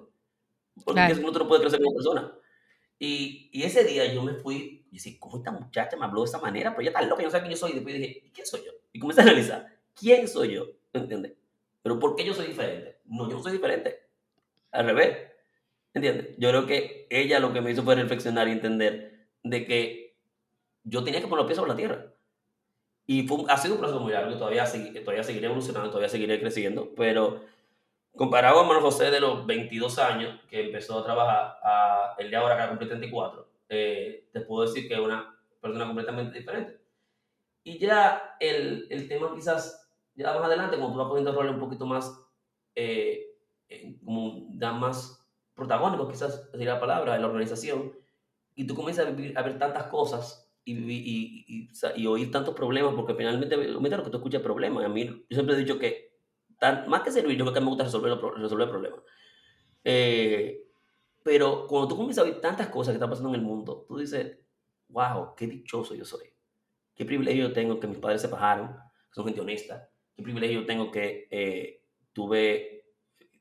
[0.83, 1.15] Porque Claro.
[1.15, 2.33] que no te lo puedes crecer como persona.
[2.99, 6.27] Y, y ese día yo me fui, y decía, ¿cómo esta muchacha me habló de
[6.27, 6.71] esa manera?
[6.71, 7.71] Pero ella está loca, yo no sé quién yo soy.
[7.71, 8.71] Y después dije, ¿y quién soy yo?
[8.91, 10.65] Y comencé a analizar, ¿quién soy yo?
[10.93, 11.33] ¿Entiendes?
[11.81, 12.99] Pero ¿por qué yo soy diferente?
[13.05, 14.07] No, yo no soy diferente.
[14.71, 15.17] Al revés.
[15.93, 16.35] ¿Entiendes?
[16.37, 20.17] Yo creo que ella lo que me hizo fue reflexionar y entender de que
[20.83, 22.13] yo tenía que poner los pies sobre la tierra.
[23.05, 26.93] Y fue ha sido un proceso muy largo, todavía, todavía seguiré evolucionando, todavía seguiré creciendo,
[26.95, 27.41] pero
[28.15, 32.35] comparado a Manuel José de los 22 años, que empezó a trabajar, a el de
[32.35, 36.79] ahora que cumple 34, eh, te puedo decir que es una persona completamente diferente.
[37.63, 41.59] Y ya el, el tema quizás, ya más adelante, como tú vas cogiendo roles un
[41.59, 42.17] poquito más,
[42.75, 43.35] eh,
[43.69, 44.49] eh, como
[44.79, 47.93] más protagónicos, quizás sería la palabra, en la organización,
[48.55, 52.55] y tú comienzas a, vivir- a ver tantas cosas y, y, y, y oír tantos
[52.55, 53.57] problemas, porque finalmente,
[53.97, 54.85] lo que tú escuchas problemas.
[54.85, 56.17] A mí, yo siempre he dicho que,
[56.59, 59.01] tan, más que servir, yo creo que me gusta resolver, resolver problemas.
[59.83, 60.66] Eh,
[61.27, 63.97] pero cuando tú comienzas a ver tantas cosas que están pasando en el mundo, tú
[63.97, 64.37] dices,
[64.87, 66.33] wow, qué dichoso yo soy.
[66.95, 69.89] Qué privilegio yo tengo que mis padres se bajaron, que son gente honesta.
[70.15, 72.85] Qué privilegio yo tengo que eh, tuve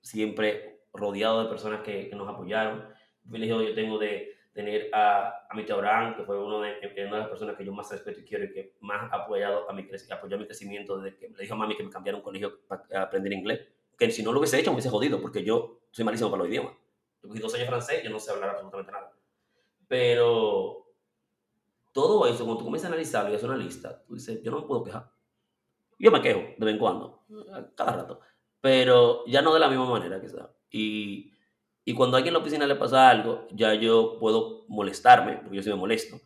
[0.02, 2.88] siempre rodeado de personas que, que nos apoyaron.
[3.22, 6.72] Qué privilegio yo tengo de tener a, a mi Abraham, que fue uno de,
[7.06, 9.70] una de las personas que yo más respeto y quiero y que más ha apoyado
[9.70, 12.18] a mi, apoyó a mi crecimiento desde que le dijo a mami que me cambiara
[12.18, 13.60] un colegio para aprender inglés.
[13.96, 16.50] Que si no lo hubiese hecho, me hubiese jodido, porque yo soy malísimo para los
[16.50, 16.72] idiomas.
[17.26, 19.12] Yo cogí dos años francés, yo no sé hablar absolutamente nada.
[19.88, 20.86] Pero
[21.92, 24.60] todo eso, cuando tú comienzas a analizarlo y hacer una lista, tú dices, yo no
[24.60, 25.10] me puedo quejar.
[25.98, 27.24] Yo me quejo de vez en cuando,
[27.74, 28.20] cada rato,
[28.60, 30.50] pero ya no de la misma manera quizá.
[30.70, 31.32] Y,
[31.84, 35.56] y cuando a alguien en la oficina le pasa algo, ya yo puedo molestarme, porque
[35.56, 36.20] yo sí me molesto.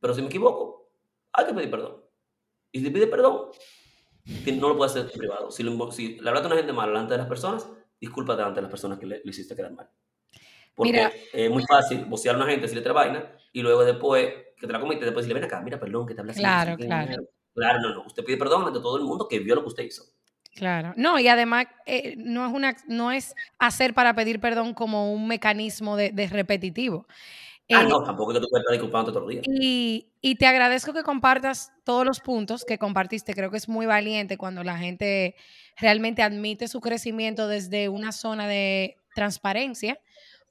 [0.00, 0.92] Pero si me equivoco,
[1.32, 2.02] hay que pedir perdón.
[2.72, 3.50] Y si pide perdón,
[4.58, 5.50] no lo puedes hacer en privado.
[5.50, 7.68] Si, lo, si le hablaste a una gente mal delante de las personas,
[8.00, 9.90] discúlpate delante de las personas que le, le hiciste quedar mal.
[10.74, 11.12] Porque Mira.
[11.32, 14.72] es muy fácil vocear a una gente, decirle otra vaina, y luego después que te
[14.72, 16.82] la comiste, después decirle, ven acá, mira, perdón, que te hablé así, Claro, no sé
[16.82, 17.22] qué, claro.
[17.54, 18.02] Claro, no, no.
[18.06, 20.04] Usted pide perdón ante todo el mundo que vio lo que usted hizo.
[20.54, 20.92] Claro.
[20.96, 25.26] No, y además eh, no, es una, no es hacer para pedir perdón como un
[25.28, 27.06] mecanismo de, de repetitivo.
[27.70, 29.44] Ah, Eh, no, tampoco que tú puedes estar disculpándote todos los días.
[29.48, 33.34] Y, y te agradezco que compartas todos los puntos que compartiste.
[33.34, 35.36] Creo que es muy valiente cuando la gente
[35.78, 39.98] realmente admite su crecimiento desde una zona de transparencia,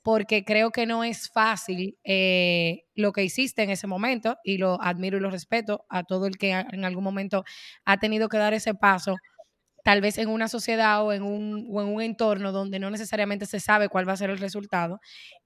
[0.03, 4.81] porque creo que no es fácil eh, lo que hiciste en ese momento y lo
[4.81, 7.43] admiro y lo respeto a todo el que en algún momento
[7.85, 9.15] ha tenido que dar ese paso,
[9.83, 13.45] tal vez en una sociedad o en un, o en un entorno donde no necesariamente
[13.45, 14.99] se sabe cuál va a ser el resultado.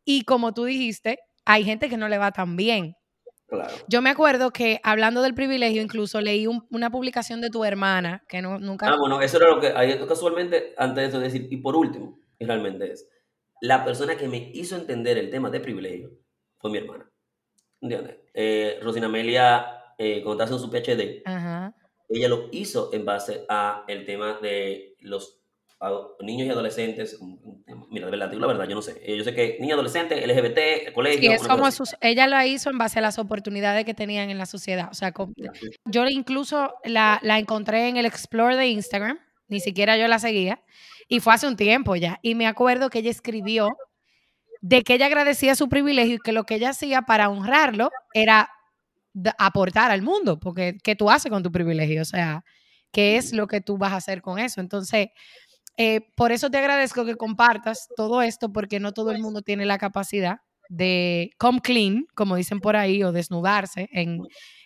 [0.03, 2.95] Y como tú dijiste, hay gente que no le va tan bien.
[3.47, 3.73] Claro.
[3.87, 8.23] Yo me acuerdo que hablando del privilegio, incluso leí un- una publicación de tu hermana,
[8.27, 8.87] que no, nunca...
[8.87, 9.71] Ah, bueno, eso era lo que,
[10.07, 13.07] casualmente, antes de eso decir, y por último, y realmente es,
[13.61, 16.11] la persona que me hizo entender el tema de privilegio
[16.57, 17.09] fue mi hermana.
[17.81, 18.17] ¿Entiendes?
[18.33, 19.65] Eh, Rosina Amelia,
[19.97, 21.73] eh, cuando haciendo su PhD, Ajá.
[22.09, 25.41] ella lo hizo en base a el tema de los
[26.21, 27.19] niños y adolescentes.
[27.91, 28.99] Mira, de verdad, digo la verdad, yo no sé.
[29.03, 31.29] Eh, Yo sé que niños, adolescentes, LGBT, el colegio.
[31.29, 34.37] Sí, es como sus, ella lo hizo en base a las oportunidades que tenían en
[34.39, 34.87] la sociedad.
[34.89, 35.35] O sea, con-
[35.85, 40.63] yo incluso la, la encontré en el Explore de Instagram, ni siquiera yo la seguía,
[41.07, 42.19] y fue hace un tiempo ya.
[42.21, 43.75] Y me acuerdo que ella escribió
[44.61, 48.49] de que ella agradecía su privilegio y que lo que ella hacía para honrarlo era
[49.37, 52.01] aportar al mundo, porque ¿qué tú haces con tu privilegio?
[52.01, 52.43] O sea,
[52.91, 54.61] ¿qué es lo que tú vas a hacer con eso?
[54.61, 55.07] Entonces,
[55.77, 59.65] eh, por eso te agradezco que compartas todo esto, porque no todo el mundo tiene
[59.65, 60.37] la capacidad
[60.69, 64.19] de come clean, como dicen por ahí, o desnudarse en,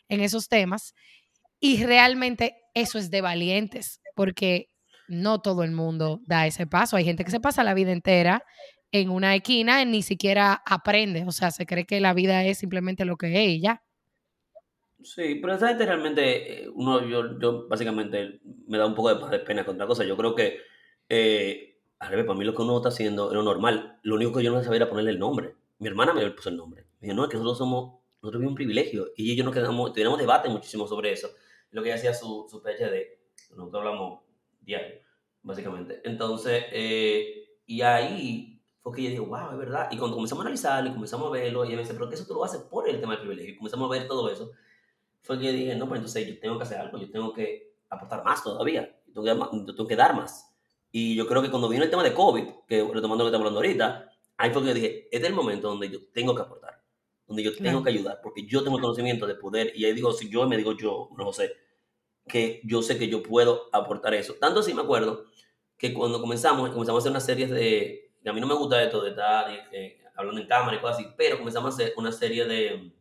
[0.08, 0.94] en esos temas.
[1.60, 4.68] Y realmente eso es de valientes, porque
[5.10, 6.96] no todo el mundo da ese paso.
[6.96, 8.44] Hay gente que se pasa la vida entera
[8.92, 12.58] en una esquina y ni siquiera aprende, o sea, se cree que la vida es
[12.58, 13.84] simplemente lo que es y ya.
[15.04, 19.40] Sí, pero esa gente realmente, eh, uno, yo, yo básicamente me da un poco de,
[19.40, 20.04] pena con otra cosa.
[20.04, 20.58] Yo creo que,
[21.08, 24.00] eh, a ver, para mí lo que uno está haciendo es lo normal.
[24.04, 25.56] Lo único que yo no sabía era ponerle el nombre.
[25.80, 26.86] Mi hermana me puso el nombre.
[27.00, 29.08] Me dijo, no, es que nosotros somos, nosotros vivimos un privilegio.
[29.16, 31.30] Y yo nos quedamos, tuviéramos debate muchísimo sobre eso.
[31.72, 33.20] Lo que ella hacía su, su PhD.
[33.56, 34.20] Nosotros hablamos
[34.60, 35.02] diario,
[35.42, 36.02] básicamente.
[36.04, 39.90] Entonces, eh, y ahí fue que yo dije, wow, es verdad.
[39.92, 42.26] Y cuando comenzamos a analizarlo y comenzamos a verlo, y me dice, pero que eso
[42.26, 43.54] tú lo haces por el tema del privilegio.
[43.54, 44.52] Y comenzamos a ver todo eso.
[45.22, 47.76] Fue que yo dije, no, pues entonces yo tengo que hacer algo, yo tengo que
[47.90, 48.96] aportar más todavía.
[49.08, 50.50] Yo tengo que, yo tengo que dar más.
[50.92, 53.48] Y yo creo que cuando vino el tema de COVID, que retomando lo que estamos
[53.48, 56.42] hablando ahorita, ahí fue que yo dije, este es el momento donde yo tengo que
[56.42, 56.82] aportar,
[57.28, 60.12] donde yo tengo que ayudar, porque yo tengo el conocimiento de poder, y ahí digo,
[60.14, 61.52] si yo me digo yo, no sé,
[62.30, 64.36] que yo sé que yo puedo aportar eso.
[64.36, 65.26] Tanto así me acuerdo
[65.78, 69.02] que cuando comenzamos, comenzamos a hacer una serie de, a mí no me gusta esto
[69.02, 69.48] de estar
[70.16, 72.94] hablando en cámara y cosas así, pero comenzamos a hacer una serie de,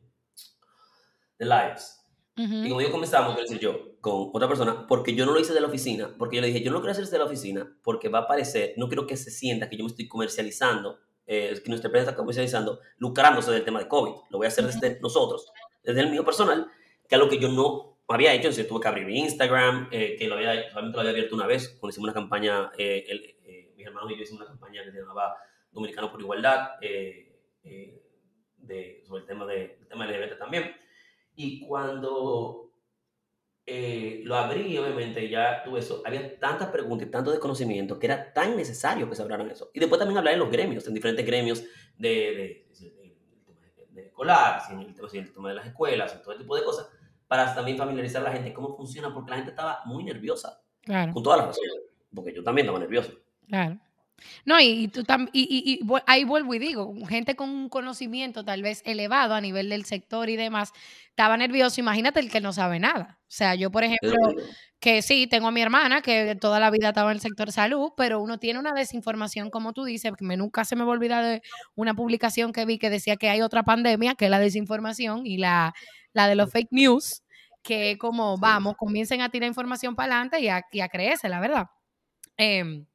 [1.38, 1.94] de lives.
[2.36, 5.52] Y como yo comenzamos, quiero decir yo, con otra persona, porque yo no lo hice
[5.52, 8.08] de la oficina, porque yo le dije, yo no quiero hacer de la oficina, porque
[8.08, 11.68] va a parecer, no quiero que se sienta que yo me estoy comercializando, eh, que
[11.68, 14.12] nuestra empresa está comercializando, lucrándose del tema de COVID.
[14.30, 15.50] Lo voy a hacer desde nosotros,
[15.82, 16.70] desde el mío personal,
[17.08, 20.16] que es lo que yo no había hecho, entonces tuve que abrir mi Instagram, eh,
[20.18, 23.36] que lo había, solamente lo había abierto una vez, cuando hicimos una campaña, eh, el,
[23.44, 25.36] eh, y yo hicimos una campaña que se llamaba
[25.70, 27.26] Dominicano por Igualdad, de,
[29.06, 30.74] sobre el tema, de, el tema LGBT también.
[31.36, 32.72] Y cuando
[33.66, 38.56] lo abrí, obviamente, ya tuve eso, había tantas preguntas y tanto desconocimiento que era tan
[38.56, 39.70] necesario que se hablaran eso.
[39.74, 41.62] Y después también hablar en los gremios, en diferentes gremios
[41.98, 42.66] de, de,
[43.90, 46.64] de, escolar, en el, tema, en el tema de las escuelas, y todo tipo de
[46.64, 46.88] cosas
[47.28, 50.60] para también familiarizar a la gente cómo funciona, porque la gente estaba muy nerviosa.
[50.82, 51.12] Claro.
[51.12, 51.72] Con todas las razones.
[52.14, 53.12] Porque yo también estaba nervioso.
[53.46, 53.78] Claro.
[54.44, 58.82] No, y, tú también, y, ahí vuelvo y digo, gente con un conocimiento tal vez
[58.84, 60.72] elevado a nivel del sector y demás,
[61.10, 61.80] estaba nervioso.
[61.80, 63.18] Imagínate el que no sabe nada.
[63.22, 64.16] O sea, yo, por ejemplo,
[64.80, 67.92] que sí, tengo a mi hermana que toda la vida estaba en el sector salud,
[67.96, 71.24] pero uno tiene una desinformación, como tú dices, que nunca se me va a olvidar
[71.24, 71.42] de
[71.74, 75.36] una publicación que vi que decía que hay otra pandemia, que es la desinformación y
[75.38, 75.74] la
[76.12, 77.22] la de los fake news,
[77.62, 81.40] que como, vamos, comiencen a tirar información para adelante y a, y a creerse, la
[81.40, 81.66] verdad.
[82.38, 82.86] Mm.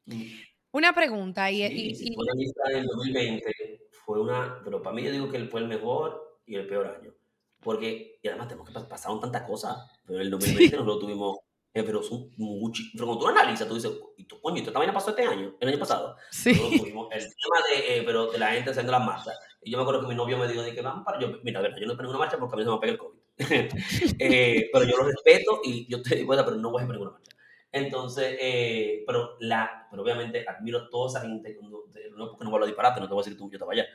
[0.71, 1.51] una pregunta.
[1.51, 5.39] Y, y, fue la lista del 2020, fue una, pero para mí yo digo que
[5.45, 7.13] fue el mejor y el peor año.
[7.59, 11.37] Porque, y además tenemos que pasaron tantas cosas, pero el 2020 nosotros tuvimos
[11.73, 12.85] eh, pero son muchos.
[12.93, 15.55] Pero cuando tú analizas, tú dices, ¿y tú, coño, esto también pasó este año?
[15.59, 16.15] El año pasado.
[16.29, 16.53] Sí.
[16.53, 19.37] Tuvimos el tema de, eh, pero de la gente haciendo las marchas.
[19.63, 21.19] Y yo me acuerdo que mi novio me dijo, que vamos para.
[21.19, 22.93] Yo, mira, a ver, yo no tengo una marcha porque a mí se me pega
[22.93, 23.19] el COVID.
[24.19, 27.11] eh, pero yo lo respeto y yo te digo, pero no voy a poner una
[27.11, 27.31] marcha.
[27.71, 32.51] Entonces, eh, pero, la, pero obviamente admiro a toda esa gente, cuando, no porque no
[32.51, 33.87] voy a disparate, no te voy a decir tú, yo estaba allá.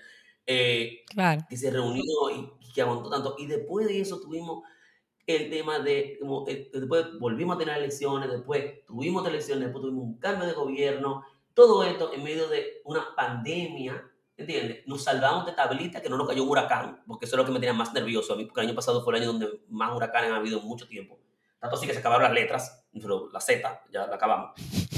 [0.44, 1.42] Eh, claro.
[1.48, 2.02] Que se reunió
[2.34, 3.36] y, que aguantó tanto.
[3.38, 4.64] Y después de eso tuvimos
[5.28, 10.04] el tema de, como, eh, después volvimos a tener elecciones, después tuvimos elecciones, después tuvimos
[10.04, 14.86] un cambio de gobierno, todo esto en medio de una pandemia, ¿entiendes?
[14.86, 17.52] Nos salvamos de tablita que no nos cayó un huracán, porque eso es lo que
[17.52, 19.94] me tenía más nervioso a mí, porque el año pasado fue el año donde más
[19.94, 21.18] huracanes han habido en mucho tiempo.
[21.58, 24.52] Tanto así que se acabaron las letras, pero la Z ya la acabamos.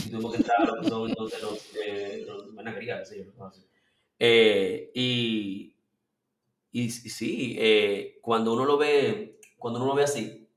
[0.07, 2.45] Y tuvimos que entrar a lo que son entonces los, eh, los
[4.23, 5.75] eh, y,
[6.71, 10.49] y, y, sí, eh, cuando uno lo ve cuando uno lo ve así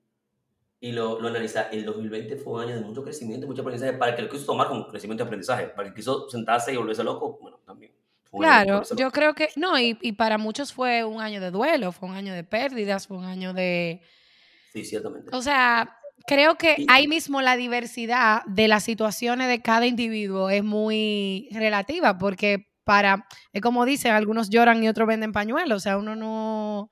[0.80, 4.12] y lo, lo analiza, el 2020 fue un año de mucho crecimiento, mucho aprendizaje, para
[4.12, 6.78] el que lo quiso tomar con crecimiento y aprendizaje, para el que quiso sentarse y
[6.78, 7.94] volverse loco, bueno, también.
[8.32, 12.10] Claro, yo creo que, no, y, y, para muchos fue un año de duelo, fue
[12.10, 14.02] un año de pérdidas, fue un año de...
[14.72, 15.30] Sí, ciertamente.
[15.36, 20.64] O sea, creo que ahí mismo la diversidad de las situaciones de cada individuo es
[20.64, 25.98] muy relativa, porque para, es como dicen, algunos lloran y otros venden pañuelos, o sea,
[25.98, 26.90] uno no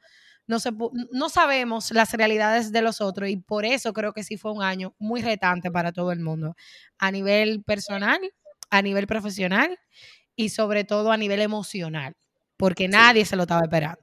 [0.51, 0.71] no, se,
[1.11, 4.61] no sabemos las realidades de los otros y por eso creo que sí fue un
[4.61, 6.57] año muy retante para todo el mundo,
[6.99, 8.19] a nivel personal,
[8.69, 9.79] a nivel profesional
[10.35, 12.17] y sobre todo a nivel emocional,
[12.57, 14.01] porque nadie se lo estaba esperando.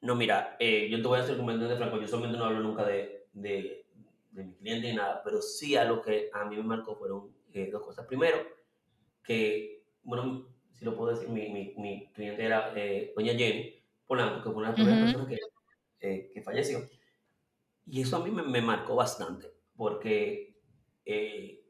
[0.00, 2.60] No, mira, eh, yo te voy a hacer un de franco, yo solamente no hablo
[2.60, 3.84] nunca de, de,
[4.30, 7.34] de, mi cliente ni nada, pero sí a lo que a mí me marcó fueron
[7.52, 8.06] eh, dos cosas.
[8.06, 8.38] Primero,
[9.22, 14.42] que, bueno, si lo puedo decir, mi, mi, mi cliente era eh, doña Jenny Polanco,
[14.42, 15.55] que fue una de las primeras personas que,
[16.06, 16.88] eh, que falleció.
[17.86, 20.60] Y eso a mí me, me marcó bastante, porque
[21.04, 21.64] eh,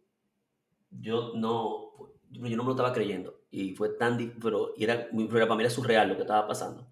[0.90, 1.92] yo no,
[2.30, 3.42] yo no me lo estaba creyendo.
[3.50, 6.88] Y fue tan, pero, y era, pero para mí era surreal lo que estaba pasando.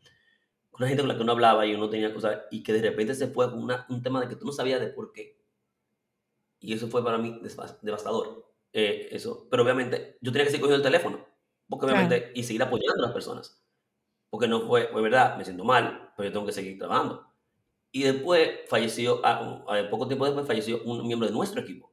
[0.79, 3.15] La gente con la que uno hablaba y uno tenía cosas, y que de repente
[3.15, 5.41] se fue con una- un tema de que tú no sabías de por qué.
[6.61, 7.41] Y eso fue para mí
[7.83, 8.45] devastador.
[8.73, 9.47] eh, eso.
[9.51, 11.25] Pero obviamente yo tenía que seguir cogiendo el teléfono,
[11.69, 13.63] porque obviamente, y seguir apoyando a las personas.
[14.31, 17.34] Porque no fue, fue verdad, me siento mal, pero yo tengo que seguir trabajando.
[17.95, 21.93] Y después falleció, a, a poco tiempo después falleció un miembro de nuestro equipo,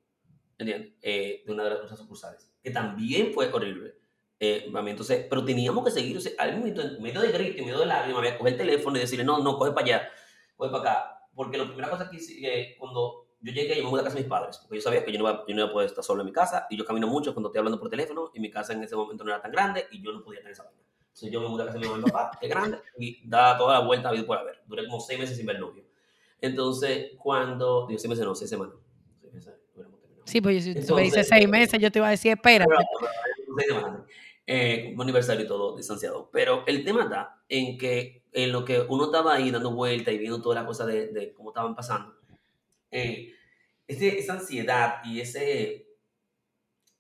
[0.58, 0.94] ¿entiendes?
[1.00, 3.94] Eh, de una de las nuestras sucursales, que también fue horrible.
[4.40, 7.78] Eh, entonces, pero teníamos que seguir, o sea, al momento, en medio de grito medio
[7.78, 10.10] de lágrimas, había que coger el teléfono y decirle, no, no, coge para allá,
[10.58, 11.28] coge para acá.
[11.36, 14.16] Porque la primera cosa que hice, eh, cuando yo llegué, yo me mudé a casa
[14.16, 15.88] de mis padres, porque yo sabía que yo no, iba, yo no iba a poder
[15.88, 18.40] estar solo en mi casa, y yo camino mucho cuando estoy hablando por teléfono, y
[18.40, 20.64] mi casa en ese momento no era tan grande, y yo no podía tener esa
[20.64, 20.82] vaina.
[21.00, 23.30] Entonces yo me mudé a casa de mi mamá y papá, que es grande, y
[23.30, 24.64] daba toda la vuelta a vida por haber.
[24.66, 25.91] Duré como seis meses sin ver novio.
[26.42, 28.76] Entonces, cuando, digo, seis meses no, seis semanas.
[30.26, 34.02] Sí, pues si tú me dices seis meses, yo te iba a decir, semanas.
[34.48, 36.30] Eh, un aniversario y todo distanciado.
[36.32, 40.18] Pero el tema está en que en lo que uno estaba ahí dando vuelta y
[40.18, 42.16] viendo toda la cosa de, de cómo estaban pasando,
[42.92, 43.34] eh,
[43.88, 45.88] ese- esa ansiedad y, ese,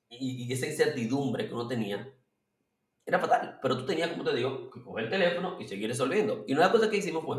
[0.10, 2.13] y, y esa incertidumbre que uno tenía
[3.06, 3.60] era fatal.
[3.62, 6.43] Pero tú tenías, como te digo, que coger el teléfono y seguir resolviendo.
[6.47, 7.38] Y una de las cosas que hicimos fue,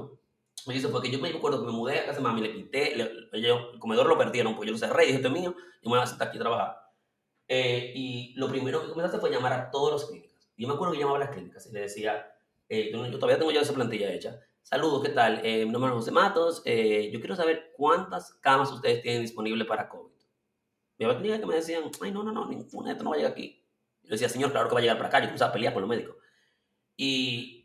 [0.66, 2.94] me hizo porque yo me acuerdo que me mudé a casa de mami, le quité,
[2.96, 5.54] le- yo- el comedor lo perdieron, pues yo lo cerré y dije, esto es mío,
[5.82, 6.76] yo me voy a sentar aquí a trabajar.
[7.48, 10.48] Eh, y lo primero que comenzaste fue llamar a todas las clínicas.
[10.56, 12.26] Yo me acuerdo que llamaba a las clínicas y le decía,
[12.68, 14.38] eh, yo, yo todavía tengo ya esa plantilla hecha.
[14.62, 15.40] Saludos, ¿qué tal?
[15.44, 16.62] Eh, mi nombre es José Matos.
[16.64, 20.12] eh, yo quiero saber cuántas camas ustedes tienen disponibles para COVID.
[20.98, 23.16] Y había clínicas que me decían, ay, no, no, no, ninguna de estas no va
[23.16, 23.64] a llegar aquí.
[24.04, 25.18] Yo decía, señor, claro que va a llegar para acá.
[25.18, 26.16] Yo comenzaba a pelear con los médicos.
[26.96, 27.61] Y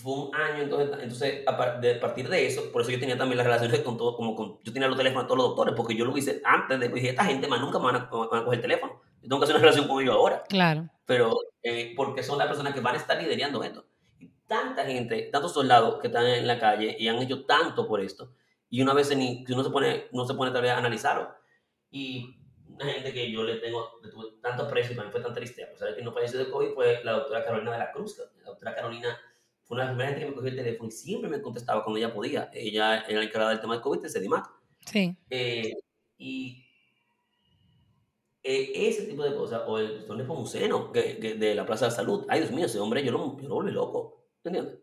[0.00, 3.46] fue un año, entonces, entonces a, partir de eso, por eso yo tenía también las
[3.46, 6.04] relaciones con todo, como con, yo tenía los teléfonos de todos los doctores, porque yo
[6.04, 8.44] lo hice antes de, dije, esta gente más nunca me van a, me van a
[8.44, 9.00] coger el teléfono.
[9.22, 10.88] Yo tengo que hacer una relación con ellos ahora Claro.
[11.04, 13.84] pero eh, porque son las personas que van a estar liderando esto.
[14.18, 18.00] Y tanta gente, tantos soldados que están en la calle y han hecho tanto por
[18.00, 18.32] esto,
[18.70, 21.34] y una vez ni, uno se pone, no se pone tal vez a analizarlo.
[21.90, 22.36] Y
[22.68, 25.34] una gente que yo le tengo, le tuve tanto aprecio y para mí fue tan
[25.34, 27.92] triste, a pesar de que no falleció de COVID, fue la doctora Carolina de la
[27.92, 28.16] Cruz.
[28.18, 29.18] La doctora Carolina
[29.70, 31.84] fue una de las primeras gente que me cogió el teléfono y siempre me contestaba
[31.84, 32.50] cuando ella podía.
[32.52, 34.44] Ella era la encargada del tema del COVID de Sedimat.
[34.84, 35.16] Sí.
[35.30, 35.74] Eh,
[36.18, 36.64] y
[38.42, 41.92] eh, ese tipo de cosas, o el doctor Nepomuceno que, que de la Plaza de
[41.92, 44.76] Salud, ay Dios mío, ese hombre yo lo, yo lo volví loco, ¿entiendes?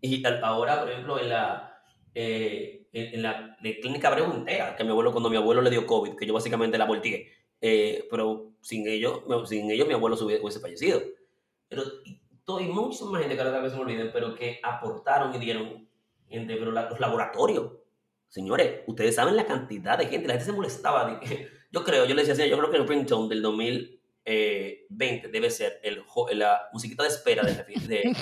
[0.00, 1.82] Y ahora, por ejemplo, en la,
[2.14, 5.86] eh, en, la de clínica Abreu entera, que mi abuelo, cuando mi abuelo le dio
[5.86, 10.24] COVID, que yo básicamente la volteé, eh, pero sin ellos, sin ellos mi abuelo se
[10.24, 11.02] hubiese, hubiese fallecido.
[11.68, 11.82] Pero
[12.58, 15.86] y, más gente que ahora tal vez se me olviden, pero que aportaron y dieron,
[16.28, 17.72] gente, pero la- los laboratorios,
[18.28, 21.20] señores, ustedes saben la cantidad de gente, la gente se molestaba.
[21.20, 25.80] de yo creo, yo le decía yo creo que el ringtone del 2020 debe ser
[25.82, 28.14] el, la musiquita de espera de, de- de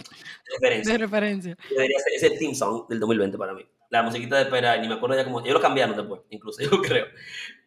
[0.55, 0.93] referencia.
[0.93, 1.57] De referencia.
[1.71, 3.65] Debería ser ese theme song del 2020 para mí.
[3.91, 5.41] La musiquita de espera, ni me acuerdo ya cómo.
[5.41, 7.07] Ellos lo cambiaron después, incluso, yo creo.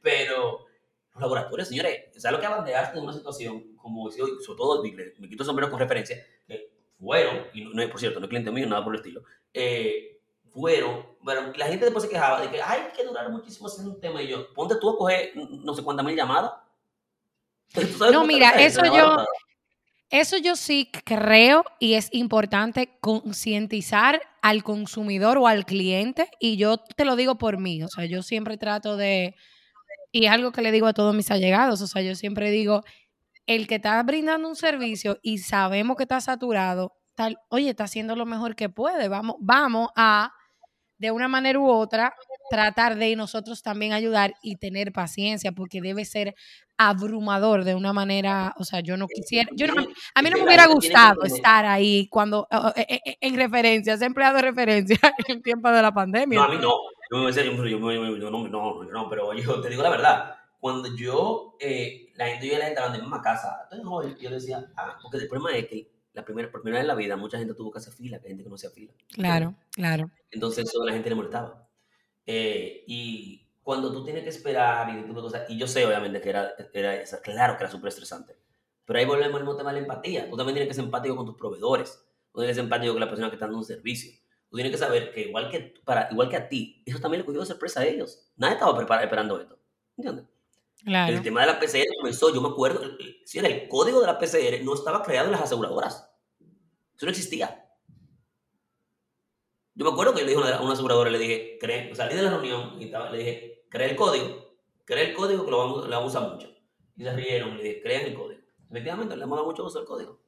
[0.02, 0.66] Pero
[1.14, 5.44] los laboratorios, señores, ¿sabes lo que abandeaste de una situación como, sobre todo, me quito
[5.44, 6.18] el sombrero con referencia,
[6.48, 10.20] que fueron, y no, por cierto, no es cliente mío, nada por el estilo, eh,
[10.52, 14.00] fueron, bueno, la gente después se quejaba de que hay que durar muchísimo haciendo un
[14.02, 16.52] tema, y yo, ponte tú a coger no sé cuántas mil llamadas.
[17.74, 19.26] ¿Tú sabes No, mira, eso yo-
[20.10, 26.78] Eso yo sí creo y es importante concientizar al consumidor o al cliente y yo
[26.78, 29.36] te lo digo por mí, o sea, yo siempre trato de,
[30.12, 32.84] y es algo que le digo a todos mis allegados, o sea, yo siempre digo,
[33.46, 38.16] el que está brindando un servicio y sabemos que está saturado, tal, oye, está haciendo
[38.16, 40.34] lo mejor que puede, vamos, vamos a,
[40.98, 42.14] de una manera u otra,
[42.50, 46.36] tratar de nosotros también ayudar y tener paciencia, porque debe ser
[46.78, 49.86] abrumador de una manera, o sea, yo no quisiera, yo no,
[50.16, 54.08] a mí no me hubiera gustado estar ahí cuando, uh, eh, eh, en referencia, ser
[54.08, 56.40] empleado de referencia en tiempo de la pandemia.
[56.40, 56.74] No, a mí no.
[57.12, 57.18] Yo
[58.32, 60.41] no, no, no, pero yo te digo la verdad.
[60.62, 64.18] Cuando yo, eh, la gente, yo y la gente estaban en la misma casa, entonces
[64.22, 66.96] yo decía, ah, porque el problema es que la primera, por primera vez en la
[66.96, 68.94] vida, mucha gente tuvo que hacer fila, que hay gente que no hacía fila.
[69.14, 70.10] Claro, claro.
[70.30, 71.68] Entonces eso a la gente le molestaba.
[72.26, 76.30] Eh, y cuando tú tienes que esperar y tipo cosas, y yo sé obviamente que
[76.30, 78.38] era, era esa- claro que era súper estresante,
[78.86, 80.30] pero ahí volvemos al mismo tema de la empatía.
[80.30, 83.00] Tú también tienes que ser empático con tus proveedores, tú tienes que ser empático con
[83.02, 84.12] la persona que está dando un servicio.
[84.50, 87.26] Tú tienes que saber que igual que, para, igual que a ti, eso también le
[87.26, 88.32] cogió de sorpresa a ellos.
[88.36, 89.58] Nadie estaba prepara- esperando esto.
[89.98, 90.26] ¿Entiendes?
[90.84, 91.14] Claro.
[91.14, 92.82] El tema de la PCR comenzó, yo me acuerdo,
[93.26, 96.10] si era el código de la PCR no estaba creado en las aseguradoras.
[96.96, 97.66] Eso no existía.
[99.74, 102.24] Yo me acuerdo que yo le dije a una aseguradora, le dije, cree, salí de
[102.24, 104.56] la reunión y estaba, le dije, crea el código,
[104.86, 106.54] crea el código que lo vamos, lo vamos a usar mucho.
[106.98, 108.42] Y se rieron, le dije, crean el código.
[108.70, 110.22] Efectivamente, le hemos dado mucho uso al código.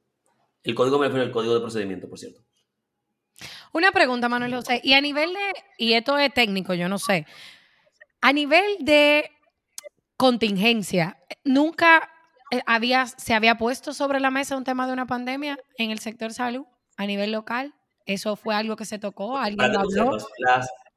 [0.62, 2.40] El código me refiero al código de procedimiento, por cierto.
[3.72, 4.80] Una pregunta, Manuel José.
[4.82, 7.26] Y a nivel de, y esto es técnico, yo no sé,
[8.20, 9.30] a nivel de
[10.16, 12.10] contingencia, ¿nunca
[12.50, 15.98] eh, había, se había puesto sobre la mesa un tema de una pandemia en el
[15.98, 17.74] sector salud a nivel local?
[18.06, 19.36] ¿Eso fue algo que se tocó?
[19.38, 20.18] ¿Alguien lo habló?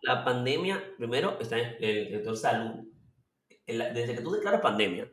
[0.02, 2.88] la pandemia, primero, está en el sector salud.
[3.66, 5.12] Desde que tú declaras pandemia,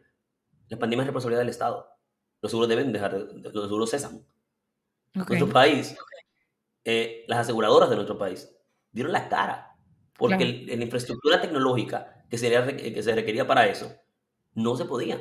[0.68, 1.88] la pandemia es responsabilidad del Estado.
[2.40, 4.24] Los seguros deben dejar, los seguros cesan.
[5.14, 5.96] En nuestro país,
[6.84, 8.55] eh, las aseguradoras de nuestro país
[8.90, 9.74] dieron la cara
[10.12, 13.95] porque la infraestructura tecnológica que, que se requería para eso
[14.55, 15.20] no se podía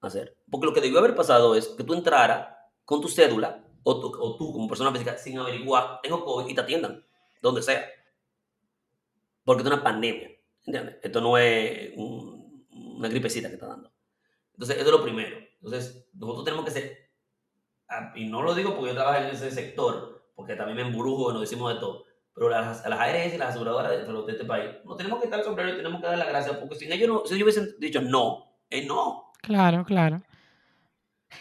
[0.00, 0.36] hacer.
[0.50, 4.36] Porque lo que debió haber pasado es que tú entraras con tu cédula o o
[4.36, 7.04] tú como persona física sin averiguar, tengo COVID y te atiendan,
[7.40, 7.86] donde sea.
[9.44, 10.30] Porque es una pandemia,
[10.66, 10.96] ¿entiendes?
[11.02, 13.90] Esto no es una gripecita que está dando.
[14.52, 15.38] Entonces, eso es lo primero.
[15.62, 17.10] Entonces, nosotros tenemos que ser,
[17.88, 21.30] ah, y no lo digo porque yo trabajo en ese sector, porque también me embrujo
[21.30, 22.04] y nos decimos de todo,
[22.38, 25.70] pero las, las ARS y las aseguradoras de, este país, no tenemos que estar sombrero
[25.70, 28.52] y tenemos que dar las gracias, porque si ellos, no, si ellos hubiesen dicho no,
[28.70, 29.32] es no.
[29.42, 30.22] Claro, claro.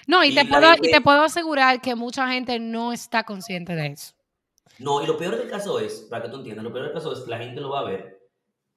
[0.06, 3.88] No, y, te, puedo, y te puedo asegurar que mucha gente no está consciente de
[3.88, 4.14] eso.
[4.80, 7.14] No, y lo peor del caso es, para que tú entiendas, lo peor del caso
[7.14, 8.18] es que la gente lo va a ver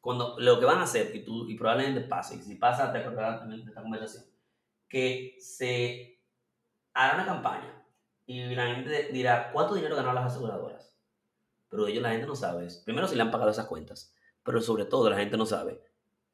[0.00, 2.98] cuando lo que van a hacer, y, tú, y probablemente pase, y si pasa, te
[2.98, 4.24] acordarás también de esta conversación,
[4.88, 6.18] que se
[6.94, 7.84] hará una campaña
[8.26, 10.89] y la gente dirá, ¿cuánto dinero ganaron las aseguradoras?
[11.70, 14.12] Pero ellos la gente no sabe, primero si le han pagado esas cuentas,
[14.42, 15.80] pero sobre todo la gente no sabe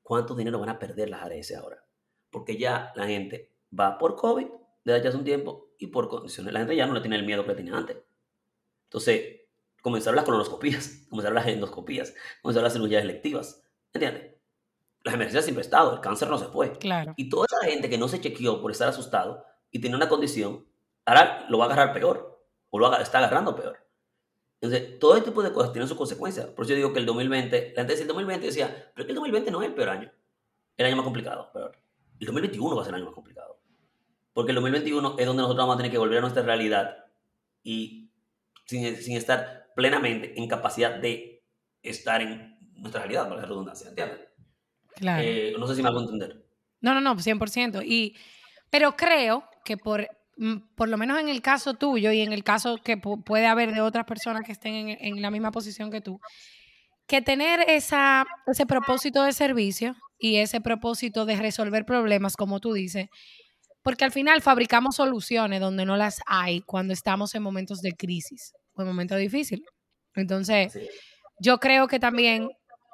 [0.02, 1.84] cuánto dinero van a perder las ARS ahora.
[2.30, 4.46] Porque ya la gente va por COVID
[4.84, 6.52] desde hace un tiempo y por condiciones.
[6.52, 7.98] La gente ya no le tiene el miedo que le tenía antes.
[8.84, 9.40] Entonces,
[9.82, 13.62] comenzaron las colonoscopías, comenzaron las endoscopías, comenzaron las cirugías electivas.
[13.92, 14.34] ¿Entiendes?
[15.02, 16.72] Las emergencias siempre han estado, el cáncer no se fue.
[16.78, 17.14] Claro.
[17.16, 20.66] Y toda esa gente que no se chequeó por estar asustado y tiene una condición,
[21.04, 23.85] ahora lo va a agarrar peor, o lo está agarrando peor.
[24.60, 26.46] Entonces, todo este tipo de cosas tienen sus consecuencias.
[26.46, 29.06] Por eso yo digo que el 2020, la gente decía el 2020 decía, pero es
[29.06, 30.12] que el 2020 no es el peor año.
[30.76, 31.50] El año más complicado.
[32.18, 33.60] El 2021 va a ser el año más complicado.
[34.32, 37.06] Porque el 2021 es donde nosotros vamos a tener que volver a nuestra realidad
[37.62, 38.10] y
[38.64, 41.44] sin, sin estar plenamente en capacidad de
[41.82, 44.20] estar en nuestra realidad, por la redundancia, ¿entiendes?
[44.94, 45.22] Claro.
[45.22, 46.46] Eh, no sé si me hago entender.
[46.80, 47.82] No, no, no, 100%.
[47.84, 48.16] Y,
[48.70, 50.08] pero creo que por,
[50.74, 53.80] por lo menos en el caso tuyo y en el caso que puede haber de
[53.80, 56.20] otras personas que estén en, en la misma posición que tú,
[57.06, 62.72] que tener esa, ese propósito de servicio y ese propósito de resolver problemas, como tú
[62.72, 63.08] dices,
[63.82, 68.52] porque al final fabricamos soluciones donde no las hay cuando estamos en momentos de crisis
[68.82, 69.64] un momento difícil.
[70.14, 70.78] Entonces,
[71.40, 72.50] yo creo que también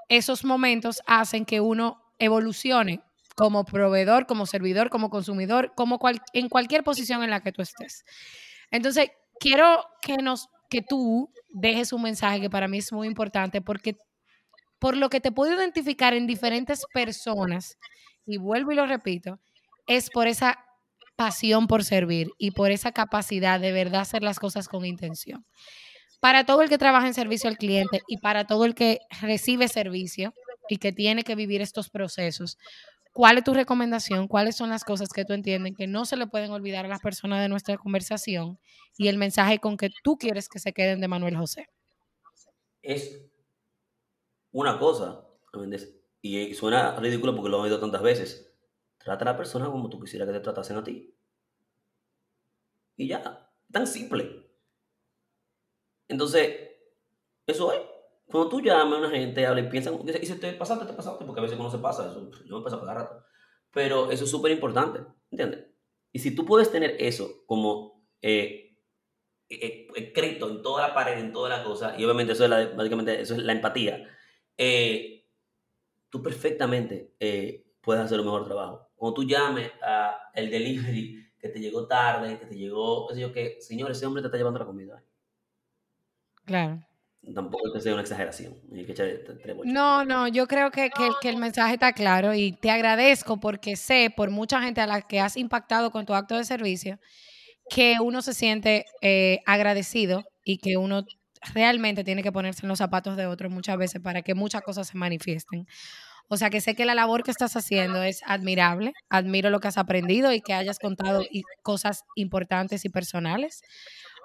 [0.08, 3.00] esos momentos hacen que uno evolucione
[3.36, 5.98] como proveedor, como servidor, como consumidor, como
[6.32, 8.04] en cualquier posición en la que tú estés.
[8.70, 13.60] Entonces, quiero que nos que tú dejes un mensaje que para mí es muy importante
[13.60, 13.94] porque
[14.78, 17.76] por lo que te puedo identificar en diferentes personas
[18.24, 19.38] y vuelvo y lo repito,
[19.86, 20.64] es por esa
[21.14, 25.44] pasión por servir y por esa capacidad de verdad hacer las cosas con intención.
[26.20, 29.68] Para todo el que trabaja en servicio al cliente y para todo el que recibe
[29.68, 30.32] servicio
[30.68, 32.56] y que tiene que vivir estos procesos,
[33.12, 34.28] ¿cuál es tu recomendación?
[34.28, 37.00] ¿Cuáles son las cosas que tú entiendes que no se le pueden olvidar a las
[37.00, 38.58] personas de nuestra conversación
[38.96, 41.68] y el mensaje con que tú quieres que se queden de Manuel José?
[42.82, 43.20] Es
[44.50, 45.24] una cosa,
[46.20, 48.52] y suena ridículo porque lo he oído tantas veces,
[49.02, 51.12] Trata a la persona como tú quisieras que te tratasen a ti.
[52.96, 54.48] Y ya, tan simple.
[56.06, 56.70] Entonces,
[57.46, 57.80] eso es.
[58.32, 61.24] Cuando tú llamas a una gente, habla y piensan, y si te pasaste, te pasaste,
[61.24, 63.24] porque a veces uno se pasa, eso, yo me paso cada rato.
[63.70, 65.66] Pero eso es súper importante, ¿entiendes?
[66.12, 68.76] Y si tú puedes tener eso como eh,
[69.48, 72.66] eh, escrito en toda la pared, en toda la cosa, y obviamente eso es la,
[72.74, 74.08] básicamente eso es la empatía,
[74.56, 75.28] eh,
[76.08, 77.14] tú perfectamente
[77.80, 82.38] puedes hacer un mejor trabajo cuando tú llames a el delivery que te llegó tarde,
[82.38, 85.02] que te llegó, qué sé que, señor, ese hombre te está llevando la comida.
[86.44, 86.86] Claro.
[87.34, 88.56] Tampoco que sea una exageración.
[89.64, 94.12] no, no, yo creo que, que, el mensaje está claro y te agradezco porque sé
[94.14, 96.98] por mucha gente a la que has impactado con tu acto de servicio
[97.70, 101.04] que uno se siente eh, agradecido y que uno
[101.54, 104.88] realmente tiene que ponerse en los zapatos de otro muchas veces para que muchas cosas
[104.88, 105.66] se manifiesten.
[106.28, 109.68] O sea que sé que la labor que estás haciendo es admirable, admiro lo que
[109.68, 111.22] has aprendido y que hayas contado
[111.62, 113.62] cosas importantes y personales.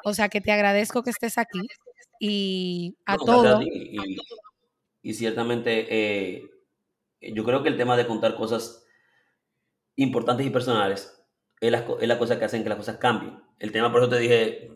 [0.03, 1.61] O sea que te agradezco que estés aquí
[2.19, 3.63] y a todos.
[5.01, 6.49] Y, ciertamente eh,
[7.21, 8.85] yo creo que el tema de contar cosas
[9.95, 11.17] importantes y personales
[11.61, 13.39] es la, es la cosa que hacen que las cosas cambien.
[13.59, 14.69] El tema, por eso te dije,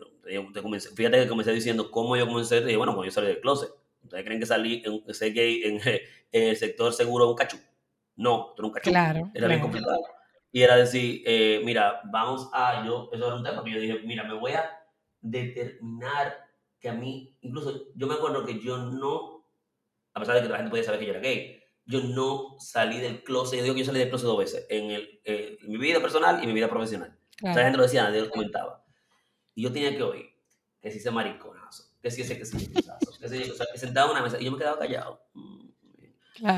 [0.94, 3.70] fíjate que comencé diciendo cómo yo comencé, y bueno, cuando yo salí del closet.
[4.02, 5.80] ¿Ustedes creen que salí, en, ser gay en,
[6.32, 7.58] el sector seguro un cachú?
[8.16, 8.90] No, tú un cachú.
[8.90, 9.30] Claro.
[9.34, 10.02] Era bien complicado.
[10.50, 14.00] Y era decir, eh, mira, vamos a, yo, eso era un tema que yo dije,
[14.04, 14.64] mira, me voy a
[15.20, 16.51] determinar
[16.82, 19.46] que a mí, incluso yo me acuerdo que yo no,
[20.14, 22.98] a pesar de que la gente podía saber que yo era gay, yo no salí
[22.98, 25.78] del closet, yo digo que yo salí del closet dos veces, en, el, eh, mi
[25.78, 27.16] vida personal y mi vida profesional.
[27.36, 27.52] Claro.
[27.52, 28.84] O sea, la gente lo decía, nadie lo comentaba.
[29.54, 30.26] Y yo tenía que oír
[30.80, 32.82] que si ese mariconazo, que si ese que si que
[33.28, 35.24] si o sea, sentado en una mesa y yo me quedaba callado.
[35.34, 35.68] Mm,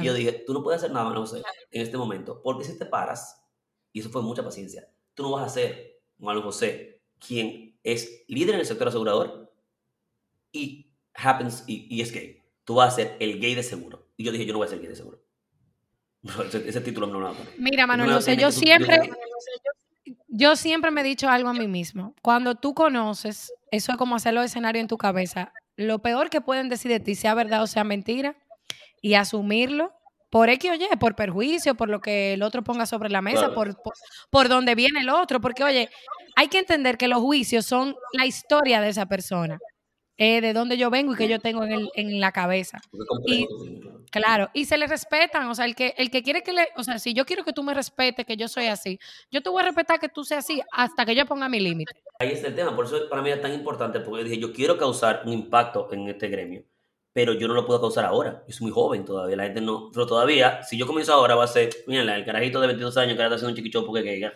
[0.00, 2.78] y yo dije, tú no puedes hacer nada, no sé, en este momento, porque si
[2.78, 3.44] te paras,
[3.92, 8.54] y eso fue mucha paciencia, tú no vas a ser Juan José, quien es líder
[8.54, 9.43] en el sector asegurador
[10.54, 12.42] y happens y, es gay.
[12.64, 14.08] Tú vas a ser el gay de seguro.
[14.16, 15.22] Y yo dije, yo no voy a ser gay de seguro.
[16.66, 17.54] ese, título no lo voy a poner.
[17.58, 19.10] Mira, Manuel, no sé, yo siempre,
[20.28, 22.14] yo siempre me he dicho algo a mí mismo.
[22.22, 25.52] Cuando tú conoces, eso es como hacer los escenarios en tu cabeza.
[25.76, 28.36] Lo peor que pueden decir de ti, sea verdad o sea mentira,
[29.02, 29.92] y asumirlo
[30.30, 33.54] por X o Y, por perjuicio, por lo que el otro ponga sobre la mesa,
[33.54, 33.76] por,
[34.30, 35.40] por, donde viene el otro.
[35.40, 35.90] Porque, oye,
[36.36, 39.58] hay que entender que los juicios son la historia de esa persona.
[40.16, 42.80] Eh, de dónde yo vengo y que yo tengo en, el, en la cabeza.
[43.26, 43.48] Y,
[44.12, 46.84] claro, y se le respetan, o sea, el que, el que quiere que le, o
[46.84, 49.00] sea, si yo quiero que tú me respetes, que yo soy así,
[49.32, 51.92] yo te voy a respetar que tú seas así hasta que yo ponga mi límite.
[52.20, 54.52] Ahí está el tema, por eso para mí es tan importante, porque yo dije, yo
[54.52, 56.62] quiero causar un impacto en este gremio,
[57.12, 59.90] pero yo no lo puedo causar ahora, yo soy muy joven todavía, la gente no,
[59.92, 63.16] pero todavía, si yo comienzo ahora va a ser, mira, el carajito de 22 años
[63.16, 64.30] que ahora está haciendo un chiquicho porque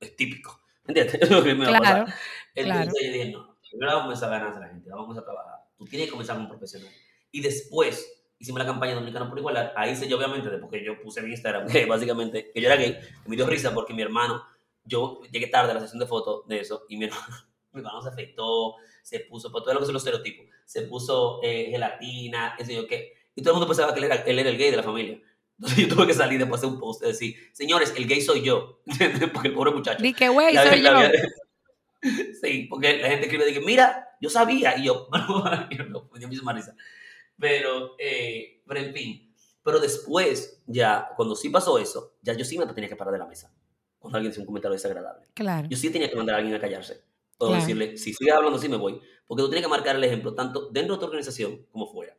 [0.00, 1.14] es típico, ¿entiendes?
[1.20, 2.14] Es lo que me va a pasar.
[2.54, 5.24] Entonces yo dije, no, Primero vamos a comenzar a ganarse a la gente, vamos a
[5.24, 5.54] trabajar.
[5.76, 6.90] Tú tienes que comenzar como profesional.
[7.30, 9.72] Y después hicimos la campaña Dominicano por Igualdad.
[9.76, 12.76] Ahí se yo, obviamente, después que yo puse en Instagram, que básicamente, que yo era
[12.76, 14.42] gay, me dio risa porque mi hermano,
[14.84, 17.36] yo llegué tarde a la sesión de fotos de eso, y mi hermano,
[17.72, 21.40] mi hermano se afectó, se puso, por todo lo que son los estereotipos, se puso
[21.42, 23.14] eh, gelatina, ese yo qué.
[23.34, 25.20] Y todo el mundo pensaba que él era, él era el gay de la familia.
[25.58, 28.42] Entonces yo tuve que salir después de un post y decir, señores, el gay soy
[28.42, 28.80] yo.
[29.32, 30.02] porque el pobre muchacho.
[30.02, 30.90] Di que güey, soy yo.
[32.40, 35.08] Sí, porque la gente escribe, dice, mira, yo sabía, y yo,
[35.90, 36.74] no, me dio misma risa.
[37.38, 42.58] Pero, eh, pero en fin, pero después, ya, cuando sí pasó eso, ya yo sí
[42.58, 43.52] me tenía que parar de la mesa.
[43.98, 45.26] Cuando alguien hacía un comentario desagradable.
[45.34, 45.68] Claro.
[45.68, 47.02] Yo sí tenía que mandar a alguien a callarse.
[47.38, 49.00] O decirle, si sigue hablando así me voy.
[49.26, 52.16] Porque tú tienes que marcar el ejemplo, tanto dentro de tu organización como fuera.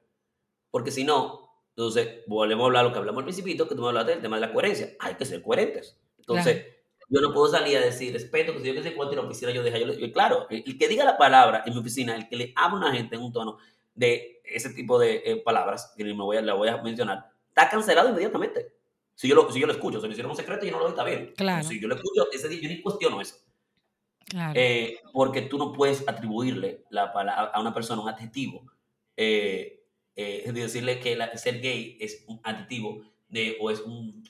[0.72, 1.50] Porque si no,
[1.80, 4.36] entonces, volvemos a hablar lo que hablamos al principio, que tú me hablaste del tema
[4.36, 4.96] de la coherencia.
[5.00, 5.98] Hay que ser coherentes.
[6.18, 6.66] Entonces,
[7.10, 9.30] yo no puedo salir a decir respeto, que si yo que se encuentre en la
[9.30, 9.80] oficina, yo deja.
[9.80, 12.90] Yo, claro, el, que diga la palabra en mi oficina, el que le habla a
[12.90, 13.58] una gente en un tono
[13.96, 17.68] de ese tipo de eh, palabras, que me voy a, la voy a mencionar, está
[17.68, 18.74] cancelado inmediatamente.
[19.16, 20.84] Si yo lo, si yo lo escucho, si lo hicieron un secreto, yo no lo
[20.86, 21.34] doy, está bien.
[21.36, 21.68] Claro.
[21.68, 23.36] Si yo lo escucho, ese día yo ni cuestiono eso.
[24.26, 24.54] Claro.
[24.56, 28.72] Eh, porque tú no puedes atribuirle la, a una persona un adjetivo.
[29.18, 29.84] Eh,
[30.16, 34.24] es decirle que ser gay es un adjetivo de, o es un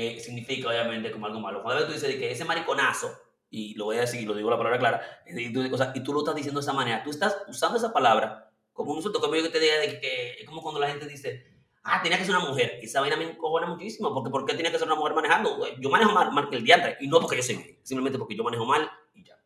[0.00, 1.62] eh, significa obviamente como algo malo.
[1.62, 3.12] Cuando tú dices que ese mariconazo,
[3.50, 6.20] y lo voy a decir, lo digo la palabra clara, y tú, y tú lo
[6.20, 9.42] estás diciendo de esa manera, tú estás usando esa palabra como un insulto, como yo
[9.42, 11.44] que te diga de que es como cuando la gente dice,
[11.82, 14.54] ah, tenía que ser una mujer, y esa vaina me encojona muchísimo, porque ¿por qué
[14.54, 15.58] tenía que ser una mujer manejando?
[15.78, 18.34] Yo manejo mal, mal que el diantre, y no porque yo soy gay, simplemente porque
[18.34, 19.36] yo manejo mal y ya.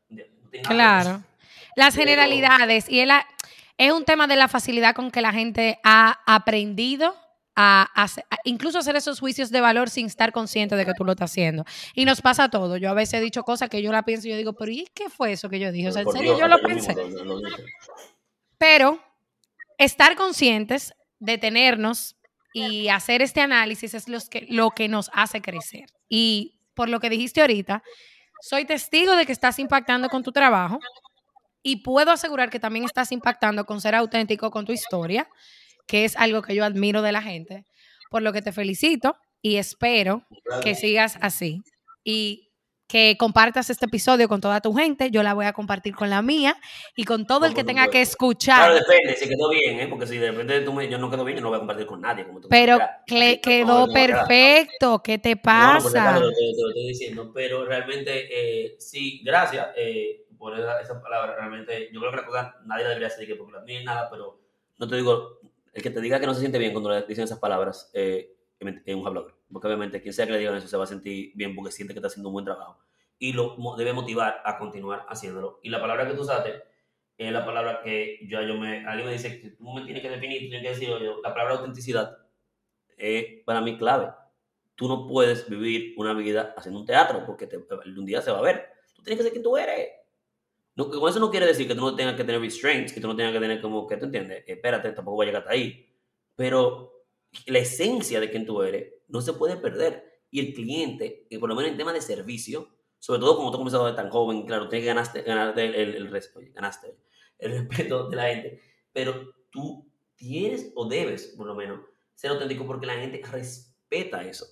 [0.63, 1.21] claro.
[1.75, 3.05] Las generalidades, y
[3.77, 7.17] es un tema de la facilidad con que la gente ha aprendido
[7.57, 8.07] a,
[8.45, 11.65] incluso hacer esos juicios de valor sin estar consciente de que tú lo estás haciendo.
[11.95, 12.77] Y nos pasa todo.
[12.77, 14.89] Yo a veces he dicho cosas que yo la pienso y yo digo, pero ¿y
[14.95, 15.89] qué fue eso que yo dije?
[15.89, 16.95] O sea, en serio yo lo pensé.
[18.59, 19.01] Pero
[19.79, 22.17] estar conscientes, detenernos
[22.53, 25.87] y hacer este análisis es los que, lo que nos hace crecer.
[26.09, 27.83] Y por lo que dijiste ahorita,
[28.41, 30.79] soy testigo de que estás impactando con tu trabajo
[31.63, 35.29] y puedo asegurar que también estás impactando con ser auténtico con tu historia
[35.87, 37.65] que es algo que yo admiro de la gente,
[38.11, 40.27] por lo que te felicito y espero
[40.63, 41.63] que sigas así
[42.03, 42.45] y
[42.87, 45.11] que compartas este episodio con toda tu gente.
[45.11, 46.57] Yo la voy a compartir con la mía
[46.95, 48.71] y con todo el que tenga que escuchar.
[48.71, 49.87] Claro, depende, si quedó bien, ¿eh?
[49.89, 51.87] porque si de repente tú yo no quedo bien, yo no lo voy a compartir
[51.87, 52.27] con nadie.
[52.27, 56.13] Como tú pero quedó perfecto, ¿qué te pasa?
[56.13, 61.35] No, no, te, lo estoy diciendo, pero realmente eh, sí, gracias eh, por esa, palabra.
[61.37, 64.41] Realmente, yo creo que la cosa nadie debería decir que porque la mía nada, pero
[64.79, 65.41] no te digo,
[65.75, 68.37] el que te diga que no se siente bien cuando le dicen esas palabras, eh,
[68.61, 69.37] es un hablador.
[69.53, 71.93] Porque obviamente quien sea que le digan eso se va a sentir bien porque siente
[71.93, 72.79] que está haciendo un buen trabajo.
[73.19, 75.59] Y lo debe motivar a continuar haciéndolo.
[75.63, 76.63] Y la palabra que tú usaste
[77.19, 80.11] es la palabra que yo, yo me, alguien me dice que tú me tienes que
[80.11, 82.19] definir, tú tienes que decir, yo, la palabra autenticidad
[82.97, 84.13] es para mí clave.
[84.77, 88.39] Tú no puedes vivir una vida haciendo un teatro porque te, un día se va
[88.39, 88.71] a ver.
[88.95, 89.89] Tú tienes que ser quien tú eres.
[90.77, 93.07] No, con eso no quiere decir que tú no tengas que tener restraints, que tú
[93.07, 95.89] no tengas que tener como que tú entiendes, espérate, tampoco voy a llegar hasta ahí.
[96.35, 97.05] Pero
[97.47, 100.13] la esencia de quien tú eres no se puede perder.
[100.31, 102.69] Y el cliente, y por lo menos en tema de servicio,
[102.99, 106.53] sobre todo como tú de tan joven, claro, tienes que ganaste, ganar el, el, el,
[106.53, 106.97] ganaste
[107.39, 108.61] el respeto de la gente,
[108.93, 111.81] pero tú tienes o debes, por lo menos,
[112.15, 114.47] ser auténtico porque la gente respeta eso.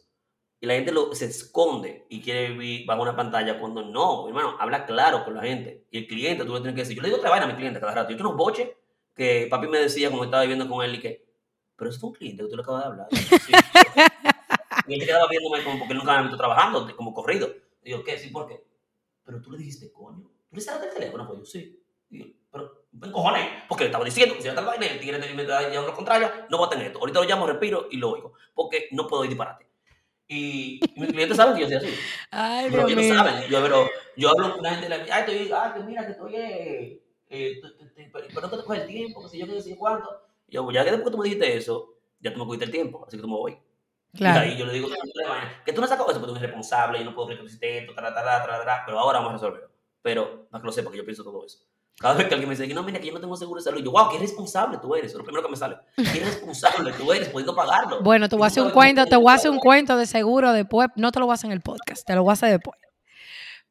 [0.63, 4.55] Y la gente lo, se esconde y quiere vivir bajo una pantalla cuando no, hermano,
[4.61, 5.89] habla claro con la gente.
[5.91, 7.57] Y el cliente, tú le tienes que decir, yo le digo otra vaina a mi
[7.57, 8.11] cliente cada rato.
[8.13, 8.69] Yo tengo unos boches
[9.13, 11.27] que papi me decía cuando estaba viviendo con él y que,
[11.75, 13.09] pero es un cliente que tú le acabas de hablar.
[13.11, 17.53] y él se quedaba viéndome como porque él nunca me visto trabajando, como corrido.
[17.83, 18.17] Y yo, ¿qué?
[18.17, 18.63] Sí, ¿por qué?
[19.25, 21.27] Pero tú le dijiste, coño, ¿tú le sabes del teléfono?
[21.27, 21.83] Pues yo, sí.
[22.09, 25.01] Y yo, pero, ven cojones, porque le estaba diciendo que si yo tal vaina, el
[25.01, 27.01] tigre me da lo contrario, no tener esto.
[27.01, 29.72] Ahorita lo llamo, respiro y lo oigo, porque no puedo ir disparate.
[30.33, 31.95] Y, y mis clientes saben que yo soy así.
[32.31, 33.15] Ay, pero ellos mío.
[33.15, 33.51] no saben.
[33.51, 37.03] Yo, pero, yo hablo con la gente, ay, estoy, ah, que mira, que estoy, eh,
[37.29, 37.61] eh,
[38.35, 40.09] pero que te coge el tiempo, que si yo que decir cuánto.
[40.49, 43.05] Y yo, ya que después tú me dijiste eso, ya tú me cogiste el tiempo,
[43.07, 43.59] así que tú me voy.
[44.15, 44.47] Claro.
[44.47, 44.89] Y ahí yo le digo,
[45.67, 47.79] que tú no sacas eso porque tú eres responsable, yo no puedo creer que hiciste
[47.79, 49.71] esto, tra, tra, tra, tra, tra, pero ahora vamos a resolverlo.
[50.01, 51.59] Pero, para que lo sepa, que yo pienso todo eso.
[52.01, 53.65] Cada vez que alguien me dice que no, mira, que yo no tengo seguro de
[53.65, 55.77] salud, yo, wow, qué responsable tú eres, es lo primero que me sale.
[55.97, 58.03] Qué responsable tú eres, pudiendo pagarlo.
[58.03, 60.53] Bueno, te voy a hacer un cuento, te voy a hacer un cuento de seguro
[60.53, 60.89] después.
[60.97, 62.79] No te lo voy a hacer en el podcast, te lo voy a hacer después.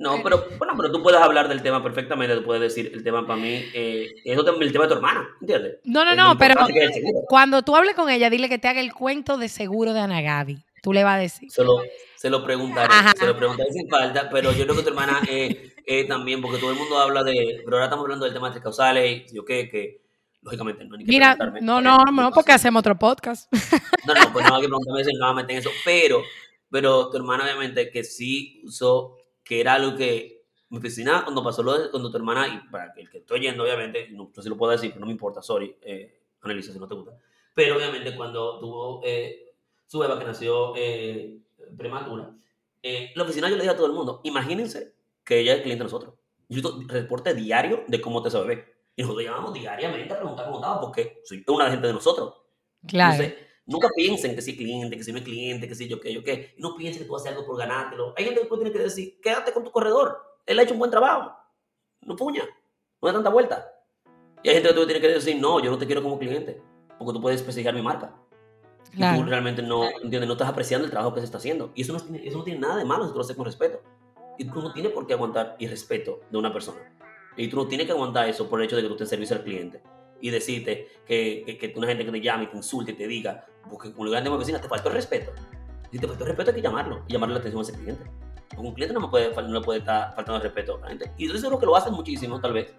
[0.01, 3.28] No, pero bueno, pero tú puedes hablar del tema perfectamente, tú puedes decir el tema
[3.28, 5.78] para mí, eh, eso también el tema de tu hermana, ¿entiendes?
[5.84, 8.82] No, no, Es no, pero es cuando tú hables con ella, dile que te haga
[8.82, 10.65] el cuento de seguro de Ana Gaby.
[10.82, 11.51] Tú le vas a decir.
[11.51, 11.84] Se lo,
[12.22, 13.13] se lo preguntaré, Ajá.
[13.17, 16.59] se lo preguntaré sin falta, pero yo creo que tu hermana eh, eh, también, porque
[16.59, 19.43] todo el mundo habla de, pero ahora estamos hablando del tema de tres causales, yo
[19.43, 20.03] qué, que
[20.43, 23.51] lógicamente no hay que Mira, no, no, no, porque hacemos otro podcast.
[24.05, 26.22] No, no, pues no hay que preguntarme si nuevamente en eso, pero,
[26.69, 31.63] pero tu hermana obviamente que sí usó, que era algo que mi oficina, cuando pasó
[31.63, 34.43] lo de, cuando tu hermana, y para el que estoy oyendo, obviamente, no, no sé
[34.43, 37.17] si lo puedo decir, pero no me importa, sorry, eh, Annalisa, si no te gusta,
[37.55, 39.55] pero obviamente cuando tuvo eh,
[39.88, 41.41] su beba que nació eh,
[41.78, 42.36] prematura,
[42.84, 45.84] eh, la oficina yo le dije a todo el mundo, imagínense que ella es cliente
[45.84, 46.15] de nosotros.
[46.49, 48.65] Yo reporte diario de cómo te se bebé.
[48.95, 52.34] Y nosotros llamamos diariamente a preguntar cómo estaba, porque soy una gente de nosotros.
[52.88, 53.13] Claro.
[53.13, 56.13] Entonces, nunca piensen que si cliente, que si no es cliente, que si yo qué,
[56.13, 56.55] yo qué.
[56.57, 58.13] No piensen que tú hacer algo por ganártelo.
[58.17, 60.17] Hay gente que después tiene que decir, quédate con tu corredor.
[60.45, 61.32] Él ha hecho un buen trabajo.
[62.01, 62.43] No puña.
[63.01, 63.72] No da tanta vuelta.
[64.43, 66.61] Y hay gente que tú tiene que decir, no, yo no te quiero como cliente.
[66.97, 68.20] Porque tú puedes especificar mi marca.
[68.94, 69.22] Y Claro.
[69.22, 70.28] tú realmente no, ¿entiendes?
[70.28, 71.72] no estás apreciando el trabajo que se está haciendo.
[71.76, 73.46] Y eso no, tiene, eso no tiene nada de malo si tú lo haces con
[73.46, 73.82] respeto.
[74.38, 76.80] Y tú no tienes por qué aguantar irrespeto de una persona.
[77.38, 79.20] Y tú no tienes que aguantar eso por el hecho de que tú estés en
[79.20, 79.82] servicio al cliente.
[80.20, 83.08] Y decirte que, que, que una gente que te llame y te insulte y te
[83.08, 85.32] diga, porque le digan de mi vecina, te faltó el respeto.
[85.92, 88.04] Si te faltó el respeto hay que llamarlo y llamarle la atención a ese cliente.
[88.50, 90.88] Porque un cliente no, me puede, no le puede estar faltando el respeto a la
[90.89, 91.12] gente.
[91.18, 92.74] Y yo seguro que lo hacen muchísimo, tal vez.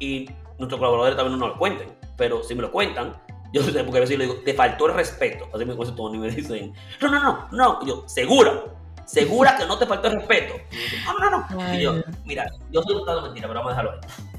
[0.00, 0.26] Y
[0.58, 1.88] nuestros colaboradores tal vez no nos lo cuenten.
[2.16, 3.14] Pero si me lo cuentan,
[3.52, 5.48] yo sé, porque a veces le digo, te faltó el respeto.
[5.54, 7.78] Así me todo y me dicen, no, no, no, no.
[7.82, 8.64] Y yo, segura,
[9.04, 10.54] segura que no te faltó el respeto.
[10.70, 11.74] Y yo, no, no, no.
[11.74, 11.94] Y yo,
[12.24, 14.32] mira, yo estoy contando mentira, pero vamos a dejarlo ahí.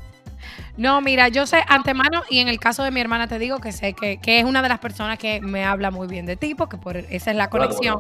[0.76, 3.72] No, mira, yo sé antemano y en el caso de mi hermana te digo que
[3.72, 6.56] sé que, que es una de las personas que me habla muy bien de ti,
[6.56, 8.00] porque por esa es la conexión.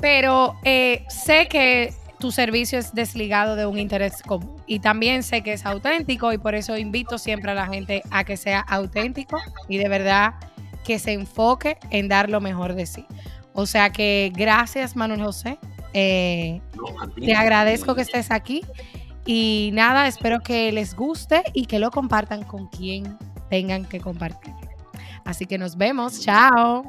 [0.00, 5.42] Pero eh, sé que tu servicio es desligado de un interés común y también sé
[5.42, 9.38] que es auténtico y por eso invito siempre a la gente a que sea auténtico
[9.68, 10.34] y de verdad
[10.84, 13.06] que se enfoque en dar lo mejor de sí.
[13.52, 15.58] O sea que gracias Manuel José.
[15.92, 16.60] Eh,
[17.16, 18.62] te agradezco que estés aquí
[19.26, 23.18] y nada, espero que les guste y que lo compartan con quien
[23.48, 24.54] tengan que compartir.
[25.24, 26.84] Así que nos vemos, chao.